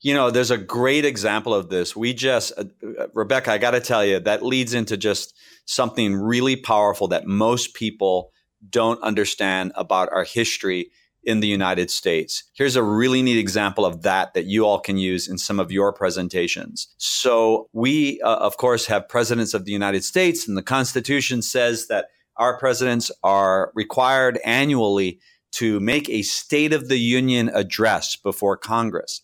You 0.00 0.14
know, 0.14 0.30
there's 0.30 0.50
a 0.50 0.58
great 0.58 1.04
example 1.04 1.54
of 1.54 1.68
this. 1.68 1.94
We 1.94 2.12
just, 2.12 2.52
uh, 2.58 2.64
uh, 2.98 3.06
Rebecca, 3.14 3.52
I 3.52 3.58
got 3.58 3.70
to 3.70 3.80
tell 3.80 4.04
you, 4.04 4.18
that 4.20 4.44
leads 4.44 4.74
into 4.74 4.96
just 4.96 5.34
something 5.64 6.14
really 6.14 6.56
powerful 6.56 7.06
that 7.08 7.26
most 7.26 7.74
people 7.74 8.32
don't 8.68 9.00
understand 9.02 9.72
about 9.76 10.08
our 10.12 10.24
history 10.24 10.90
in 11.24 11.38
the 11.38 11.46
United 11.46 11.88
States. 11.88 12.42
Here's 12.52 12.74
a 12.74 12.82
really 12.82 13.22
neat 13.22 13.38
example 13.38 13.86
of 13.86 14.02
that 14.02 14.34
that 14.34 14.46
you 14.46 14.66
all 14.66 14.80
can 14.80 14.98
use 14.98 15.28
in 15.28 15.38
some 15.38 15.60
of 15.60 15.70
your 15.70 15.92
presentations. 15.92 16.88
So, 16.96 17.68
we, 17.72 18.20
uh, 18.22 18.36
of 18.36 18.56
course, 18.56 18.86
have 18.86 19.08
presidents 19.08 19.54
of 19.54 19.64
the 19.64 19.72
United 19.72 20.02
States, 20.02 20.48
and 20.48 20.56
the 20.56 20.62
Constitution 20.62 21.42
says 21.42 21.86
that 21.86 22.06
our 22.36 22.58
presidents 22.58 23.12
are 23.22 23.70
required 23.74 24.40
annually 24.44 25.20
to 25.52 25.80
make 25.80 26.08
a 26.08 26.22
State 26.22 26.72
of 26.72 26.88
the 26.88 26.98
Union 26.98 27.50
address 27.52 28.16
before 28.16 28.56
Congress. 28.56 29.20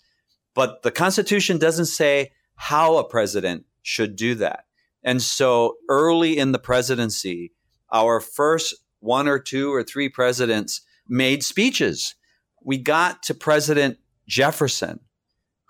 But 0.55 0.83
the 0.83 0.91
Constitution 0.91 1.59
doesn't 1.59 1.87
say 1.87 2.33
how 2.55 2.97
a 2.97 3.09
president 3.09 3.65
should 3.83 4.17
do 4.17 4.35
that. 4.37 4.65
And 5.03 5.23
so 5.23 5.77
early 5.89 6.39
in 6.39 6.53
the 6.53 6.59
presidency, 6.59 7.53
our 7.93 8.21
first 8.21 8.75
one 9.01 9.29
or 9.29 9.39
two 9.39 9.73
or 9.73 9.83
three 9.83 10.09
presidents 10.09 10.83
made 11.09 11.43
speeches. 11.43 12.15
We 12.63 12.79
got 12.79 13.23
to 13.25 13.35
President 13.35 13.99
Jefferson, 14.27 15.01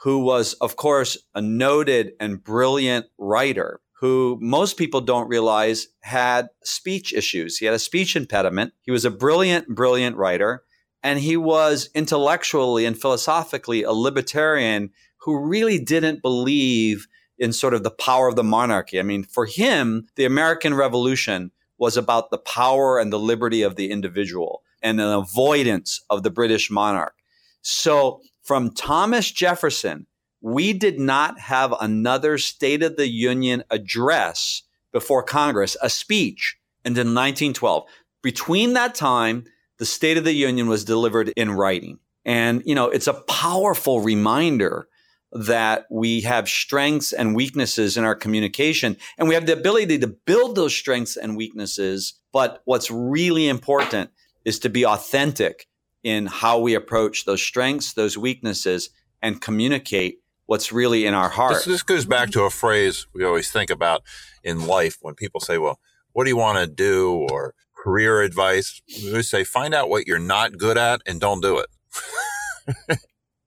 who 0.02 0.20
was, 0.20 0.54
of 0.54 0.76
course, 0.76 1.18
a 1.34 1.42
noted 1.42 2.12
and 2.18 2.42
brilliant 2.42 3.06
writer 3.18 3.80
who 4.00 4.38
most 4.40 4.76
people 4.76 5.00
don't 5.00 5.28
realize 5.28 5.88
had 6.00 6.48
speech 6.62 7.12
issues. 7.12 7.58
He 7.58 7.66
had 7.66 7.74
a 7.74 7.80
speech 7.80 8.14
impediment. 8.14 8.72
He 8.82 8.92
was 8.92 9.04
a 9.04 9.10
brilliant, 9.10 9.68
brilliant 9.68 10.16
writer. 10.16 10.62
And 11.02 11.18
he 11.18 11.36
was 11.36 11.90
intellectually 11.94 12.86
and 12.86 13.00
philosophically 13.00 13.82
a 13.82 13.92
libertarian 13.92 14.90
who 15.22 15.48
really 15.48 15.78
didn't 15.78 16.22
believe 16.22 17.08
in 17.38 17.52
sort 17.52 17.74
of 17.74 17.82
the 17.82 17.90
power 17.90 18.28
of 18.28 18.36
the 18.36 18.44
monarchy. 18.44 18.98
I 18.98 19.02
mean, 19.02 19.24
for 19.24 19.46
him, 19.46 20.06
the 20.16 20.24
American 20.24 20.74
Revolution 20.74 21.50
was 21.76 21.96
about 21.96 22.30
the 22.30 22.38
power 22.38 22.98
and 22.98 23.12
the 23.12 23.18
liberty 23.18 23.62
of 23.62 23.76
the 23.76 23.90
individual 23.90 24.62
and 24.82 25.00
an 25.00 25.12
avoidance 25.12 26.00
of 26.08 26.22
the 26.22 26.30
British 26.30 26.70
monarch. 26.70 27.14
So 27.62 28.20
from 28.42 28.70
Thomas 28.70 29.30
Jefferson, 29.30 30.06
we 30.40 30.72
did 30.72 30.98
not 31.00 31.38
have 31.40 31.74
another 31.80 32.38
State 32.38 32.82
of 32.82 32.96
the 32.96 33.08
Union 33.08 33.64
address 33.70 34.62
before 34.92 35.22
Congress, 35.22 35.76
a 35.82 35.90
speech, 35.90 36.56
until 36.84 37.02
1912. 37.02 37.84
Between 38.22 38.72
that 38.74 38.94
time, 38.94 39.44
the 39.78 39.86
State 39.86 40.16
of 40.16 40.24
the 40.24 40.32
Union 40.32 40.68
was 40.68 40.84
delivered 40.84 41.28
in 41.30 41.52
writing. 41.52 41.98
And, 42.24 42.62
you 42.64 42.74
know, 42.74 42.88
it's 42.88 43.06
a 43.06 43.14
powerful 43.14 44.00
reminder 44.00 44.88
that 45.32 45.86
we 45.90 46.22
have 46.22 46.48
strengths 46.48 47.12
and 47.12 47.34
weaknesses 47.36 47.96
in 47.96 48.04
our 48.04 48.14
communication, 48.14 48.96
and 49.18 49.28
we 49.28 49.34
have 49.34 49.46
the 49.46 49.52
ability 49.52 49.98
to 49.98 50.06
build 50.06 50.56
those 50.56 50.74
strengths 50.74 51.16
and 51.16 51.36
weaknesses. 51.36 52.14
But 52.32 52.62
what's 52.64 52.90
really 52.90 53.48
important 53.48 54.10
is 54.44 54.58
to 54.60 54.70
be 54.70 54.86
authentic 54.86 55.66
in 56.02 56.26
how 56.26 56.58
we 56.58 56.74
approach 56.74 57.24
those 57.24 57.42
strengths, 57.42 57.92
those 57.92 58.16
weaknesses, 58.16 58.90
and 59.20 59.40
communicate 59.40 60.20
what's 60.48 60.72
really 60.72 61.04
in 61.04 61.12
our 61.12 61.28
heart. 61.28 61.56
This, 61.56 61.64
this 61.66 61.82
goes 61.82 62.06
back 62.06 62.30
to 62.30 62.44
a 62.44 62.50
phrase 62.50 63.06
we 63.12 63.22
always 63.22 63.50
think 63.50 63.68
about 63.68 64.02
in 64.42 64.66
life 64.66 64.96
when 65.02 65.14
people 65.14 65.40
say, 65.40 65.58
well, 65.58 65.78
what 66.12 66.24
do 66.24 66.30
you 66.30 66.38
want 66.38 66.58
to 66.58 66.66
do? 66.66 67.26
Or 67.30 67.54
career 67.76 68.22
advice. 68.22 68.80
We 69.02 69.10
always 69.10 69.28
say, 69.28 69.44
find 69.44 69.74
out 69.74 69.90
what 69.90 70.06
you're 70.06 70.18
not 70.18 70.56
good 70.56 70.78
at 70.78 71.02
and 71.06 71.20
don't 71.20 71.42
do 71.42 71.58
it. 71.58 71.68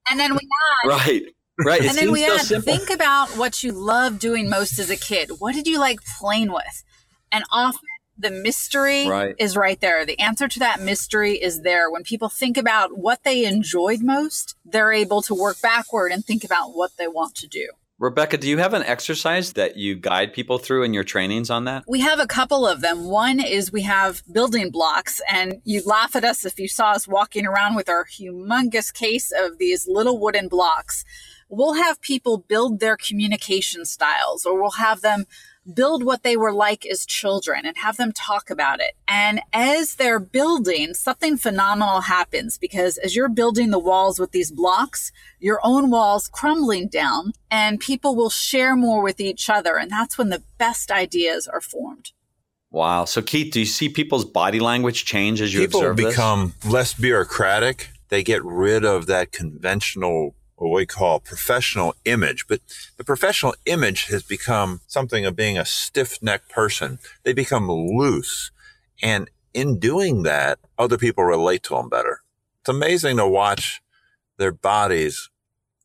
And 0.09 0.19
then 0.19 0.33
we 0.33 0.39
add, 0.83 0.87
right. 0.87 1.23
Right. 1.63 1.81
It 1.81 1.89
and 1.89 1.97
then 1.97 2.11
we 2.11 2.25
so 2.25 2.35
add, 2.35 2.41
simple. 2.41 2.73
think 2.73 2.89
about 2.89 3.29
what 3.37 3.63
you 3.63 3.71
love 3.71 4.19
doing 4.19 4.49
most 4.49 4.77
as 4.77 4.89
a 4.89 4.95
kid. 4.95 5.31
What 5.39 5.55
did 5.55 5.67
you 5.67 5.79
like 5.79 5.99
playing 6.19 6.51
with? 6.51 6.83
And 7.31 7.43
often 7.51 7.79
the 8.21 8.31
mystery 8.31 9.07
Right. 9.07 9.35
is 9.37 9.57
right 9.57 9.79
there. 9.79 10.05
The 10.05 10.19
answer 10.19 10.47
to 10.47 10.59
that 10.59 10.81
mystery 10.81 11.33
is 11.33 11.61
there. 11.61 11.89
When 11.89 12.03
people 12.03 12.29
think 12.29 12.57
about 12.57 12.97
what 12.97 13.23
they 13.23 13.45
enjoyed 13.45 14.01
most, 14.01 14.55
they're 14.65 14.93
able 14.93 15.21
to 15.23 15.35
work 15.35 15.61
backward 15.61 16.11
and 16.11 16.25
think 16.25 16.43
about 16.43 16.75
what 16.75 16.91
they 16.97 17.07
want 17.07 17.35
to 17.35 17.47
do. 17.47 17.67
Rebecca, 17.99 18.37
do 18.37 18.49
you 18.49 18.57
have 18.57 18.73
an 18.73 18.81
exercise 18.81 19.53
that 19.53 19.77
you 19.77 19.93
guide 19.93 20.33
people 20.33 20.57
through 20.57 20.81
in 20.81 20.91
your 20.91 21.03
trainings 21.03 21.51
on 21.51 21.65
that? 21.65 21.83
We 21.87 21.99
have 21.99 22.19
a 22.19 22.25
couple 22.25 22.65
of 22.67 22.81
them. 22.81 23.03
One 23.05 23.39
is 23.39 23.71
we 23.71 23.83
have 23.83 24.23
building 24.31 24.71
blocks, 24.71 25.21
and 25.31 25.61
you'd 25.65 25.85
laugh 25.85 26.15
at 26.15 26.23
us 26.23 26.43
if 26.43 26.59
you 26.59 26.67
saw 26.67 26.93
us 26.93 27.07
walking 27.07 27.45
around 27.45 27.75
with 27.75 27.89
our 27.89 28.05
humongous 28.05 28.91
case 28.91 29.31
of 29.31 29.59
these 29.59 29.87
little 29.87 30.17
wooden 30.19 30.47
blocks. 30.47 31.05
We'll 31.47 31.73
have 31.73 32.01
people 32.01 32.39
build 32.39 32.79
their 32.79 32.97
communication 32.97 33.85
styles, 33.85 34.47
or 34.47 34.59
we'll 34.59 34.71
have 34.71 35.01
them 35.01 35.25
build 35.73 36.03
what 36.03 36.23
they 36.23 36.35
were 36.35 36.53
like 36.53 36.85
as 36.85 37.05
children 37.05 37.65
and 37.65 37.77
have 37.77 37.97
them 37.97 38.11
talk 38.11 38.49
about 38.49 38.79
it. 38.79 38.95
And 39.07 39.41
as 39.53 39.95
they're 39.95 40.19
building, 40.19 40.93
something 40.93 41.37
phenomenal 41.37 42.01
happens 42.01 42.57
because 42.57 42.97
as 42.97 43.15
you're 43.15 43.29
building 43.29 43.69
the 43.69 43.79
walls 43.79 44.19
with 44.19 44.31
these 44.31 44.51
blocks, 44.51 45.11
your 45.39 45.59
own 45.63 45.89
walls 45.89 46.27
crumbling 46.27 46.87
down 46.87 47.33
and 47.49 47.79
people 47.79 48.15
will 48.15 48.29
share 48.29 48.75
more 48.75 49.03
with 49.03 49.19
each 49.19 49.49
other. 49.49 49.77
And 49.77 49.91
that's 49.91 50.17
when 50.17 50.29
the 50.29 50.43
best 50.57 50.91
ideas 50.91 51.47
are 51.47 51.61
formed. 51.61 52.11
Wow. 52.71 53.05
So, 53.05 53.21
Keith, 53.21 53.51
do 53.53 53.59
you 53.59 53.65
see 53.65 53.89
people's 53.89 54.25
body 54.25 54.59
language 54.59 55.03
change 55.03 55.41
as 55.41 55.53
you 55.53 55.61
people 55.61 55.81
observe 55.81 55.97
this? 55.97 56.05
People 56.05 56.11
become 56.11 56.53
less 56.65 56.93
bureaucratic. 56.93 57.89
They 58.07 58.23
get 58.23 58.43
rid 58.43 58.85
of 58.85 59.07
that 59.07 59.31
conventional, 59.31 60.35
what 60.61 60.75
we 60.75 60.85
call 60.85 61.19
professional 61.19 61.95
image. 62.05 62.45
But 62.47 62.61
the 62.97 63.03
professional 63.03 63.55
image 63.65 64.05
has 64.07 64.21
become 64.21 64.81
something 64.85 65.25
of 65.25 65.35
being 65.35 65.57
a 65.57 65.65
stiff 65.65 66.21
necked 66.21 66.49
person. 66.49 66.99
They 67.23 67.33
become 67.33 67.69
loose. 67.69 68.51
And 69.01 69.29
in 69.53 69.79
doing 69.79 70.23
that, 70.23 70.59
other 70.77 70.97
people 70.97 71.23
relate 71.23 71.63
to 71.63 71.75
them 71.75 71.89
better. 71.89 72.21
It's 72.61 72.69
amazing 72.69 73.17
to 73.17 73.27
watch 73.27 73.81
their 74.37 74.51
bodies 74.51 75.29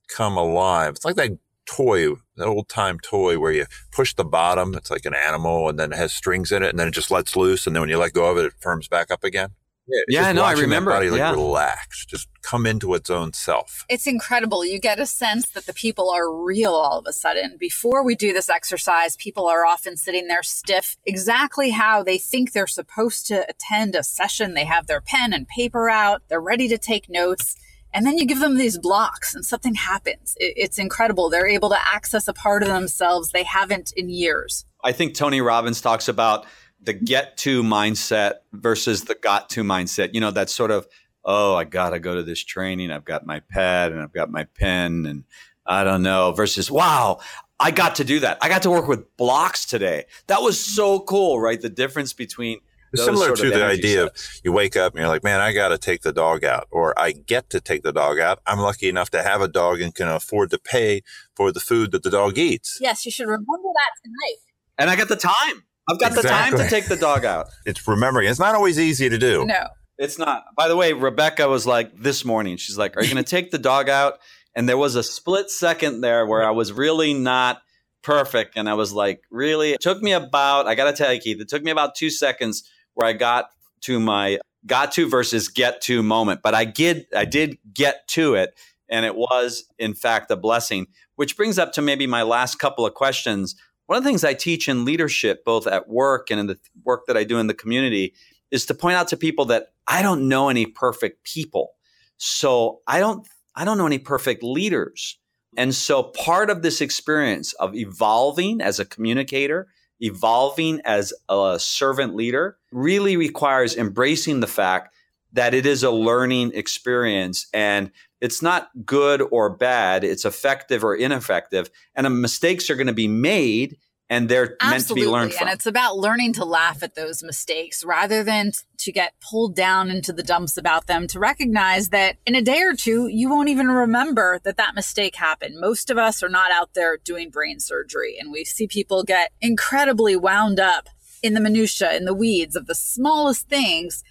come 0.08 0.36
alive. 0.36 0.94
It's 0.96 1.04
like 1.04 1.16
that 1.16 1.38
toy, 1.64 2.14
that 2.36 2.46
old 2.46 2.68
time 2.68 2.98
toy 2.98 3.38
where 3.38 3.52
you 3.52 3.64
push 3.92 4.14
the 4.14 4.24
bottom. 4.24 4.74
It's 4.74 4.90
like 4.90 5.06
an 5.06 5.14
animal 5.14 5.70
and 5.70 5.78
then 5.78 5.92
it 5.92 5.96
has 5.96 6.12
strings 6.12 6.52
in 6.52 6.62
it 6.62 6.68
and 6.68 6.78
then 6.78 6.88
it 6.88 6.94
just 6.94 7.10
lets 7.10 7.34
loose. 7.34 7.66
And 7.66 7.74
then 7.74 7.80
when 7.80 7.88
you 7.90 7.98
let 7.98 8.12
go 8.12 8.30
of 8.30 8.36
it, 8.36 8.44
it 8.44 8.52
firms 8.60 8.88
back 8.88 9.10
up 9.10 9.24
again. 9.24 9.50
It's 9.88 10.05
Yeah, 10.09 10.22
just 10.22 10.35
no, 10.35 10.42
I 10.42 10.44
watching 10.44 10.57
that 10.57 10.62
remember 10.62 10.90
Body 10.90 11.07
it, 11.07 11.11
like 11.12 11.18
yeah. 11.18 11.33
relax, 11.33 12.07
just 12.07 12.29
come 12.42 12.66
into 12.66 12.94
its 12.94 13.11
own 13.11 13.33
self. 13.33 13.85
It's 13.88 14.07
incredible. 14.07 14.64
You 14.64 14.79
get 14.79 14.99
a 14.99 15.07
sense 15.07 15.49
that 15.51 15.66
the 15.66 15.72
people 15.72 16.11
are 16.11 16.33
real 16.33 16.72
all 16.72 16.99
of 16.99 17.07
a 17.07 17.12
sudden. 17.12 17.57
Before 17.59 18.05
we 18.05 18.14
do 18.14 18.33
this 18.33 18.49
exercise, 18.49 19.16
people 19.16 19.46
are 19.46 19.64
often 19.64 19.96
sitting 19.96 20.29
there 20.29 20.42
stiff, 20.42 20.96
exactly 21.05 21.70
how 21.70 22.03
they 22.03 22.18
think 22.18 22.53
they're 22.53 22.66
supposed 22.66 23.27
to 23.29 23.49
attend 23.49 23.94
a 23.94 24.03
session. 24.03 24.55
They 24.55 24.64
have 24.64 24.87
their 24.87 25.01
pen 25.01 25.33
and 25.33 25.46
paper 25.49 25.88
out, 25.88 26.22
they're 26.29 26.40
ready 26.40 26.68
to 26.68 26.79
take 26.79 27.09
notes. 27.09 27.57
And 27.94 28.05
then 28.05 28.18
you 28.18 28.27
give 28.27 28.40
them 28.40 28.59
these 28.59 28.79
blocks 28.79 29.35
and 29.35 29.42
something 29.42 29.75
happens. 29.75 30.35
It's 30.38 30.79
incredible. 30.79 31.31
They're 31.31 31.49
able 31.49 31.70
to 31.70 31.79
access 31.79 32.29
a 32.29 32.35
part 32.35 32.62
of 32.62 32.68
themselves 32.68 33.31
they 33.31 33.44
haven't 33.44 33.92
in 33.96 34.11
years. 34.11 34.66
I 34.85 34.92
think 34.92 35.14
Tony 35.14 35.40
Robbins 35.40 35.81
talks 35.81 36.07
about 36.07 36.44
the 36.87 36.94
get 36.94 37.37
to 37.38 37.62
mindset 37.62 38.37
versus 38.53 39.05
the 39.05 39.14
got 39.14 39.51
to 39.51 39.62
mindset. 39.62 40.14
You 40.14 40.20
know, 40.20 40.31
that 40.31 40.49
sort 40.49 40.70
of, 40.70 40.87
oh, 41.25 41.55
I 41.55 41.64
got 41.64 41.90
to 41.90 41.99
go 41.99 42.14
to 42.14 42.22
this 42.22 42.42
training. 42.42 42.90
I've 42.90 43.05
got 43.05 43.27
my 43.27 43.40
pad 43.40 43.92
and 43.92 44.01
I've 44.01 44.12
got 44.12 44.31
my 44.31 44.44
pen 44.44 45.05
and 45.05 45.25
I 45.66 45.85
don't 45.85 46.03
know, 46.03 46.33
versus, 46.33 46.70
wow, 46.70 47.18
I 47.59 47.72
got 47.72 47.96
to 47.96 48.05
do 48.05 48.20
that. 48.20 48.38
I 48.40 48.49
got 48.49 48.62
to 48.62 48.70
work 48.70 48.87
with 48.87 49.16
blocks 49.16 49.66
today. 49.66 50.05
That 50.29 50.42
was 50.42 50.64
so 50.64 51.01
cool, 51.01 51.40
right? 51.40 51.61
The 51.61 51.68
difference 51.68 52.12
between 52.12 52.61
those 52.92 53.05
similar 53.05 53.35
to 53.35 53.51
the 53.51 53.57
energy 53.57 53.81
idea 53.81 54.05
of 54.05 54.12
you 54.44 54.53
wake 54.53 54.77
up 54.77 54.92
and 54.92 55.01
you're 55.01 55.09
like, 55.09 55.25
man, 55.25 55.40
I 55.40 55.53
got 55.53 55.70
to 55.70 55.79
take 55.79 56.03
the 56.03 56.12
dog 56.12 56.44
out, 56.44 56.68
or 56.70 56.96
I 56.96 57.11
get 57.11 57.51
to 57.51 57.61
take 57.61 57.83
the 57.83 57.92
dog 57.92 58.20
out. 58.20 58.38
I'm 58.46 58.61
lucky 58.61 58.88
enough 58.88 59.11
to 59.11 59.25
have 59.25 59.40
a 59.40 59.49
dog 59.49 59.81
and 59.81 59.92
can 59.92 60.07
afford 60.07 60.51
to 60.51 60.59
pay 60.59 61.03
for 61.35 61.51
the 61.51 61.59
food 61.59 61.90
that 61.90 62.05
the 62.05 62.11
dog 62.11 62.38
eats. 62.38 62.79
Yes, 62.81 63.05
you 63.05 63.11
should 63.11 63.27
remember 63.27 63.46
that 63.75 63.90
tonight. 64.05 64.38
and 64.79 64.90
I 64.90 64.96
got 64.96 65.09
the 65.09 65.16
time. 65.16 65.64
I've 65.88 65.99
got 65.99 66.14
the 66.14 66.22
time 66.22 66.57
to 66.57 66.68
take 66.68 66.88
the 66.88 66.96
dog 66.96 67.25
out. 67.25 67.49
It's 67.64 67.87
remembering. 67.87 68.29
It's 68.29 68.40
not 68.40 68.55
always 68.55 68.79
easy 68.79 69.09
to 69.09 69.18
do. 69.18 69.44
No. 69.46 69.68
It's 69.99 70.18
not. 70.18 70.44
By 70.57 70.68
the 70.68 70.77
way, 70.77 70.92
Rebecca 70.92 71.49
was 71.49 71.66
like 71.66 71.96
this 71.96 72.25
morning. 72.25 72.57
She's 72.59 72.77
like, 72.77 72.96
"Are 72.96 73.03
you 73.03 73.12
going 73.12 73.25
to 73.25 73.31
take 73.31 73.51
the 73.51 73.59
dog 73.59 73.88
out?" 73.88 74.18
And 74.57 74.66
there 74.68 74.79
was 74.79 74.94
a 74.94 75.03
split 75.03 75.51
second 75.51 76.01
there 76.01 76.27
where 76.27 76.42
I 76.42 76.51
was 76.51 76.72
really 76.72 77.12
not 77.12 77.61
perfect. 78.07 78.57
And 78.57 78.68
I 78.68 78.75
was 78.75 78.92
like, 78.92 79.22
really? 79.31 79.72
It 79.72 79.81
took 79.81 80.01
me 80.01 80.12
about, 80.12 80.66
I 80.66 80.75
got 80.75 80.85
to 80.85 80.96
tell 80.96 81.12
you, 81.12 81.20
Keith, 81.20 81.40
it 81.40 81.49
took 81.49 81.62
me 81.62 81.72
about 81.72 81.94
two 81.96 82.09
seconds 82.09 82.62
where 82.94 83.09
I 83.09 83.12
got 83.12 83.51
to 83.83 84.01
my 84.01 84.38
got 84.64 84.92
to 84.92 85.09
versus 85.09 85.49
get 85.49 85.81
to 85.83 86.03
moment. 86.03 86.40
But 86.42 86.55
I 86.55 86.64
did, 86.64 87.07
I 87.14 87.25
did 87.25 87.59
get 87.75 88.07
to 88.09 88.35
it. 88.35 88.55
And 88.88 89.05
it 89.05 89.16
was, 89.16 89.64
in 89.79 89.94
fact, 89.94 90.31
a 90.31 90.37
blessing, 90.37 90.87
which 91.16 91.37
brings 91.37 91.59
up 91.59 91.72
to 91.72 91.83
maybe 91.83 92.07
my 92.07 92.22
last 92.22 92.61
couple 92.61 92.87
of 92.87 92.94
questions. 92.94 93.57
One 93.87 93.99
of 93.99 94.05
the 94.05 94.09
things 94.09 94.25
I 94.25 94.35
teach 94.35 94.68
in 94.68 94.85
leadership, 94.85 95.44
both 95.44 95.66
at 95.66 95.88
work 95.88 96.31
and 96.31 96.40
in 96.40 96.46
the 96.46 96.59
work 96.85 97.07
that 97.07 97.16
I 97.16 97.25
do 97.25 97.38
in 97.38 97.46
the 97.46 97.55
community, 97.55 98.14
is 98.51 98.66
to 98.66 98.75
point 98.75 98.96
out 98.96 99.09
to 99.09 99.16
people 99.16 99.46
that 99.46 99.72
I 99.87 100.03
don't 100.03 100.29
know 100.29 100.49
any 100.49 100.66
perfect 100.66 101.25
people. 101.25 101.72
So 102.16 102.81
I 102.87 102.99
don't 102.99 103.27
I 103.55 103.64
don't 103.64 103.79
know 103.79 103.87
any 103.87 103.99
perfect 103.99 104.42
leaders. 104.42 105.18
And 105.57 105.75
so 105.75 106.03
part 106.03 106.51
of 106.51 106.62
this 106.62 106.81
experience 106.81 107.55
of 107.55 107.75
evolving 107.75 108.61
as 108.61 108.79
a 108.79 108.85
communicator, 108.85 109.68
evolving 110.01 110.83
as 110.85 111.14
a 111.29 111.57
servant 111.59 112.14
leader 112.14 112.59
really 112.70 113.16
requires 113.16 113.77
embracing 113.77 114.40
the 114.40 114.46
fact 114.46 114.94
that 115.33 115.55
it 115.55 115.64
is 115.66 115.83
a 115.83 115.90
learning 115.90 116.53
experience 116.55 117.46
and 117.53 117.90
it's 118.20 118.42
not 118.42 118.70
good 118.85 119.22
or 119.31 119.50
bad, 119.50 120.05
it's 120.05 120.24
effective 120.24 120.85
or 120.85 120.94
ineffective. 120.94 121.70
And 121.94 122.07
um, 122.07 122.20
mistakes 122.20 122.70
are 122.70 122.76
going 122.76 122.87
to 122.87 122.92
be 122.92 123.09
made 123.09 123.76
and 124.09 124.29
they're 124.29 124.57
Absolutely. 124.61 124.70
meant 124.70 124.88
to 124.88 124.94
be 124.94 125.07
learned 125.07 125.35
from. 125.35 125.48
And 125.48 125.55
it's 125.55 125.66
about 125.66 125.98
learning 125.98 126.35
to 126.35 126.44
laugh 126.44 126.83
at 126.83 126.94
those 126.94 127.22
mistakes 127.22 127.85
rather 127.85 128.22
than 128.22 128.52
to 128.79 128.92
get 128.92 129.14
pulled 129.20 129.57
down 129.57 129.90
into 129.90 130.12
the 130.12 130.22
dumps 130.22 130.57
about 130.57 130.87
them, 130.87 131.07
to 131.09 131.18
recognize 131.18 131.88
that 131.88 132.16
in 132.24 132.37
a 132.37 132.42
day 132.42 132.62
or 132.62 132.74
two, 132.74 133.09
you 133.09 133.29
won't 133.29 133.48
even 133.48 133.66
remember 133.66 134.40
that 134.44 134.57
that 134.59 134.76
mistake 134.76 135.16
happened. 135.16 135.57
Most 135.59 135.90
of 135.90 135.98
us 135.98 136.22
are 136.22 136.29
not 136.29 136.52
out 136.52 136.74
there 136.74 136.96
doing 136.98 137.31
brain 137.31 137.59
surgery, 137.59 138.16
and 138.18 138.31
we 138.31 138.44
see 138.44 138.68
people 138.68 139.02
get 139.02 139.33
incredibly 139.40 140.14
wound 140.14 140.61
up 140.61 140.88
in 141.22 141.35
the 141.35 141.40
minutia, 141.40 141.96
in 141.96 142.05
the 142.05 142.14
weeds 142.14 142.55
of 142.55 142.66
the 142.66 142.74
smallest 142.74 143.48
things, 143.48 144.05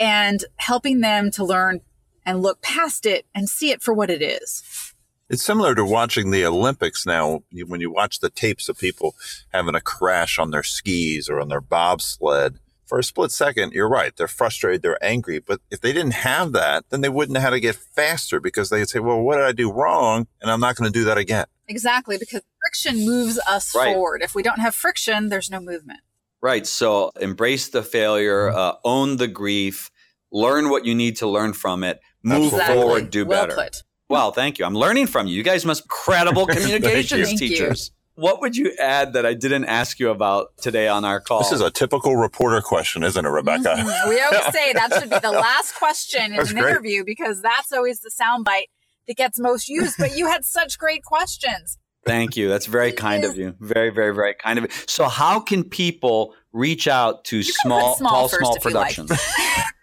and 0.00 0.44
helping 0.56 1.00
them 1.00 1.30
to 1.30 1.44
learn 1.44 1.80
and 2.26 2.42
look 2.42 2.60
past 2.60 3.06
it 3.06 3.24
and 3.34 3.48
see 3.48 3.70
it 3.70 3.82
for 3.82 3.94
what 3.94 4.10
it 4.10 4.20
is. 4.20 4.92
It's 5.30 5.42
similar 5.42 5.74
to 5.74 5.84
watching 5.84 6.30
the 6.30 6.44
Olympics 6.44 7.06
now. 7.06 7.42
When 7.66 7.80
you 7.80 7.90
watch 7.90 8.20
the 8.20 8.30
tapes 8.30 8.68
of 8.68 8.78
people 8.78 9.14
having 9.52 9.74
a 9.74 9.80
crash 9.80 10.38
on 10.38 10.50
their 10.50 10.62
skis 10.62 11.28
or 11.28 11.40
on 11.40 11.48
their 11.48 11.60
bobsled, 11.60 12.58
for 12.86 12.98
a 12.98 13.02
split 13.02 13.32
second, 13.32 13.72
you're 13.72 13.88
right. 13.88 14.14
They're 14.16 14.28
frustrated, 14.28 14.82
they're 14.82 15.04
angry. 15.04 15.40
But 15.40 15.60
if 15.70 15.80
they 15.80 15.92
didn't 15.92 16.14
have 16.14 16.52
that, 16.52 16.84
then 16.90 17.00
they 17.00 17.08
wouldn't 17.08 17.34
know 17.34 17.40
how 17.40 17.50
to 17.50 17.58
get 17.58 17.74
faster 17.74 18.38
because 18.38 18.70
they'd 18.70 18.88
say, 18.88 19.00
well, 19.00 19.20
what 19.20 19.36
did 19.36 19.44
I 19.44 19.52
do 19.52 19.72
wrong? 19.72 20.28
And 20.40 20.50
I'm 20.50 20.60
not 20.60 20.76
going 20.76 20.90
to 20.90 20.96
do 20.96 21.04
that 21.04 21.18
again. 21.18 21.46
Exactly, 21.66 22.16
because 22.16 22.42
friction 22.62 23.04
moves 23.04 23.40
us 23.48 23.74
right. 23.74 23.92
forward. 23.92 24.22
If 24.22 24.36
we 24.36 24.44
don't 24.44 24.60
have 24.60 24.74
friction, 24.74 25.28
there's 25.28 25.50
no 25.50 25.58
movement. 25.58 26.00
Right. 26.40 26.64
So 26.64 27.10
embrace 27.20 27.68
the 27.68 27.82
failure, 27.82 28.50
uh, 28.50 28.74
own 28.84 29.16
the 29.16 29.26
grief, 29.26 29.90
learn 30.30 30.70
what 30.70 30.84
you 30.84 30.94
need 30.94 31.16
to 31.16 31.26
learn 31.26 31.54
from 31.54 31.82
it, 31.82 32.00
move 32.26 32.52
exactly. 32.52 32.76
forward, 32.76 33.10
do 33.10 33.24
well 33.24 33.46
better. 33.46 33.62
Put. 33.62 33.82
Well, 34.08 34.32
thank 34.32 34.58
you. 34.58 34.64
I'm 34.64 34.74
learning 34.74 35.06
from 35.06 35.26
you. 35.26 35.34
You 35.34 35.42
guys 35.42 35.64
must 35.64 35.84
be 35.84 35.88
credible 35.88 36.46
communications 36.46 37.38
teachers. 37.38 37.90
What 38.14 38.40
would 38.40 38.56
you 38.56 38.72
add 38.80 39.12
that 39.12 39.26
I 39.26 39.34
didn't 39.34 39.66
ask 39.66 40.00
you 40.00 40.08
about 40.08 40.56
today 40.56 40.88
on 40.88 41.04
our 41.04 41.20
call? 41.20 41.40
This 41.40 41.52
is 41.52 41.60
a 41.60 41.70
typical 41.70 42.16
reporter 42.16 42.62
question, 42.62 43.02
isn't 43.02 43.26
it, 43.26 43.28
Rebecca? 43.28 43.74
Mm-hmm. 43.76 44.08
We 44.08 44.20
always 44.20 44.44
say 44.54 44.72
that 44.72 44.94
should 44.98 45.10
be 45.10 45.18
the 45.18 45.32
last 45.32 45.74
question 45.74 46.32
in 46.32 46.40
an 46.40 46.46
great. 46.46 46.70
interview 46.70 47.04
because 47.04 47.42
that's 47.42 47.72
always 47.72 48.00
the 48.00 48.10
soundbite 48.10 48.68
that 49.06 49.16
gets 49.16 49.38
most 49.38 49.68
used. 49.68 49.96
But 49.98 50.16
you 50.16 50.28
had 50.28 50.46
such 50.46 50.78
great 50.78 51.04
questions. 51.04 51.78
Thank 52.06 52.36
you. 52.36 52.48
That's 52.48 52.66
very 52.66 52.92
kind 52.92 53.24
of 53.24 53.36
you. 53.36 53.54
Very, 53.60 53.90
very, 53.90 54.14
very 54.14 54.34
kind 54.34 54.58
of 54.58 54.64
you. 54.64 54.70
So, 54.86 55.08
how 55.08 55.40
can 55.40 55.64
people 55.64 56.34
reach 56.52 56.88
out 56.88 57.24
to 57.24 57.42
small, 57.42 57.96
small, 57.96 58.28
tall, 58.28 58.38
small 58.38 58.56
productions? 58.60 59.10
Like. 59.10 59.20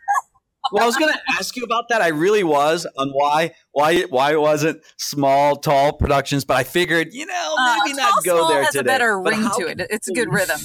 well, 0.73 0.83
I 0.83 0.88
was 0.88 0.97
going 0.97 1.13
to 1.13 1.19
ask 1.38 1.55
you 1.55 1.63
about 1.63 1.88
that. 1.89 2.01
I 2.01 2.07
really 2.07 2.43
was 2.43 2.88
on 2.97 3.12
why 3.12 3.53
why 3.71 4.01
why 4.03 4.31
it 4.31 4.41
wasn't 4.41 4.81
small, 4.97 5.55
tall 5.55 5.93
productions, 5.93 6.45
but 6.45 6.57
I 6.57 6.63
figured 6.63 7.13
you 7.13 7.27
know 7.27 7.55
uh, 7.59 7.77
maybe 7.86 7.93
uh, 7.93 7.97
not 8.03 8.23
go 8.23 8.47
there 8.47 8.63
has 8.63 8.73
today. 8.73 8.81
a 8.81 8.83
better 8.83 9.19
but 9.19 9.33
ring 9.33 9.47
to 9.57 9.67
it. 9.67 9.86
It's 9.91 10.09
a 10.09 10.13
good 10.13 10.33
rhythm. 10.33 10.59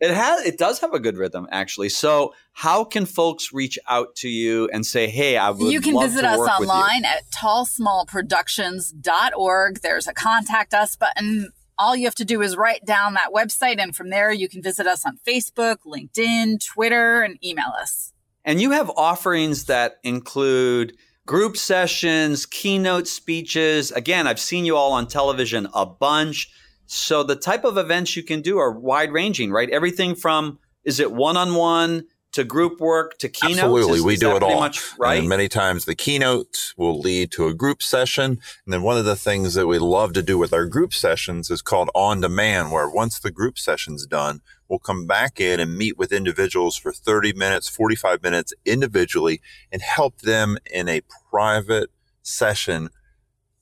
It 0.00 0.12
has 0.12 0.46
it 0.46 0.56
does 0.58 0.78
have 0.80 0.94
a 0.94 1.00
good 1.00 1.18
rhythm 1.18 1.46
actually. 1.50 1.90
So 1.90 2.32
how 2.52 2.84
can 2.84 3.04
folks 3.04 3.52
reach 3.52 3.78
out 3.88 4.16
to 4.16 4.28
you 4.28 4.70
and 4.72 4.86
say, 4.86 5.08
"Hey, 5.08 5.36
I 5.36 5.50
would 5.50 5.70
You 5.70 5.82
can 5.82 6.00
visit 6.00 6.24
us 6.24 6.38
online 6.38 7.04
at 7.04 7.24
tallsmallproductions.org. 7.30 9.80
There's 9.80 10.06
a 10.06 10.14
contact 10.14 10.72
us 10.72 10.96
button. 10.96 11.52
All 11.80 11.94
you 11.94 12.06
have 12.06 12.16
to 12.16 12.24
do 12.24 12.42
is 12.42 12.56
write 12.56 12.84
down 12.86 13.14
that 13.14 13.30
website 13.34 13.78
and 13.78 13.94
from 13.94 14.10
there 14.10 14.32
you 14.32 14.48
can 14.48 14.60
visit 14.62 14.86
us 14.86 15.04
on 15.04 15.18
Facebook, 15.28 15.78
LinkedIn, 15.86 16.64
Twitter 16.64 17.22
and 17.22 17.38
email 17.44 17.72
us. 17.78 18.14
And 18.48 18.62
you 18.62 18.70
have 18.70 18.90
offerings 18.96 19.66
that 19.66 19.98
include 20.02 20.96
group 21.26 21.58
sessions, 21.58 22.46
keynote 22.46 23.06
speeches. 23.06 23.92
Again, 23.92 24.26
I've 24.26 24.40
seen 24.40 24.64
you 24.64 24.74
all 24.74 24.92
on 24.92 25.06
television 25.06 25.68
a 25.74 25.84
bunch. 25.84 26.50
So 26.86 27.22
the 27.22 27.36
type 27.36 27.64
of 27.64 27.76
events 27.76 28.16
you 28.16 28.22
can 28.22 28.40
do 28.40 28.56
are 28.56 28.72
wide 28.72 29.12
ranging, 29.12 29.52
right? 29.52 29.68
Everything 29.68 30.14
from 30.14 30.58
is 30.82 30.98
it 30.98 31.12
one 31.12 31.36
on 31.36 31.56
one 31.56 32.04
to 32.32 32.42
group 32.42 32.80
work 32.80 33.18
to 33.18 33.28
keynotes? 33.28 33.58
Absolutely, 33.58 33.98
is, 33.98 34.04
we 34.04 34.14
is 34.14 34.20
do 34.20 34.34
it 34.34 34.42
all. 34.42 34.60
Much, 34.60 34.82
right? 34.98 35.18
And 35.18 35.28
many 35.28 35.48
times 35.48 35.84
the 35.84 35.94
keynote 35.94 36.72
will 36.78 36.98
lead 36.98 37.30
to 37.32 37.48
a 37.48 37.54
group 37.54 37.82
session. 37.82 38.40
And 38.64 38.72
then 38.72 38.82
one 38.82 38.96
of 38.96 39.04
the 39.04 39.16
things 39.16 39.52
that 39.52 39.66
we 39.66 39.78
love 39.78 40.14
to 40.14 40.22
do 40.22 40.38
with 40.38 40.54
our 40.54 40.64
group 40.64 40.94
sessions 40.94 41.50
is 41.50 41.60
called 41.60 41.90
on 41.94 42.22
demand, 42.22 42.72
where 42.72 42.88
once 42.88 43.18
the 43.18 43.30
group 43.30 43.58
session's 43.58 44.06
done, 44.06 44.40
we'll 44.68 44.78
come 44.78 45.06
back 45.06 45.40
in 45.40 45.60
and 45.60 45.76
meet 45.76 45.96
with 45.98 46.12
individuals 46.12 46.76
for 46.76 46.92
30 46.92 47.32
minutes, 47.32 47.68
45 47.68 48.22
minutes 48.22 48.52
individually 48.64 49.40
and 49.72 49.82
help 49.82 50.20
them 50.20 50.58
in 50.70 50.88
a 50.88 51.02
private 51.30 51.90
session 52.22 52.90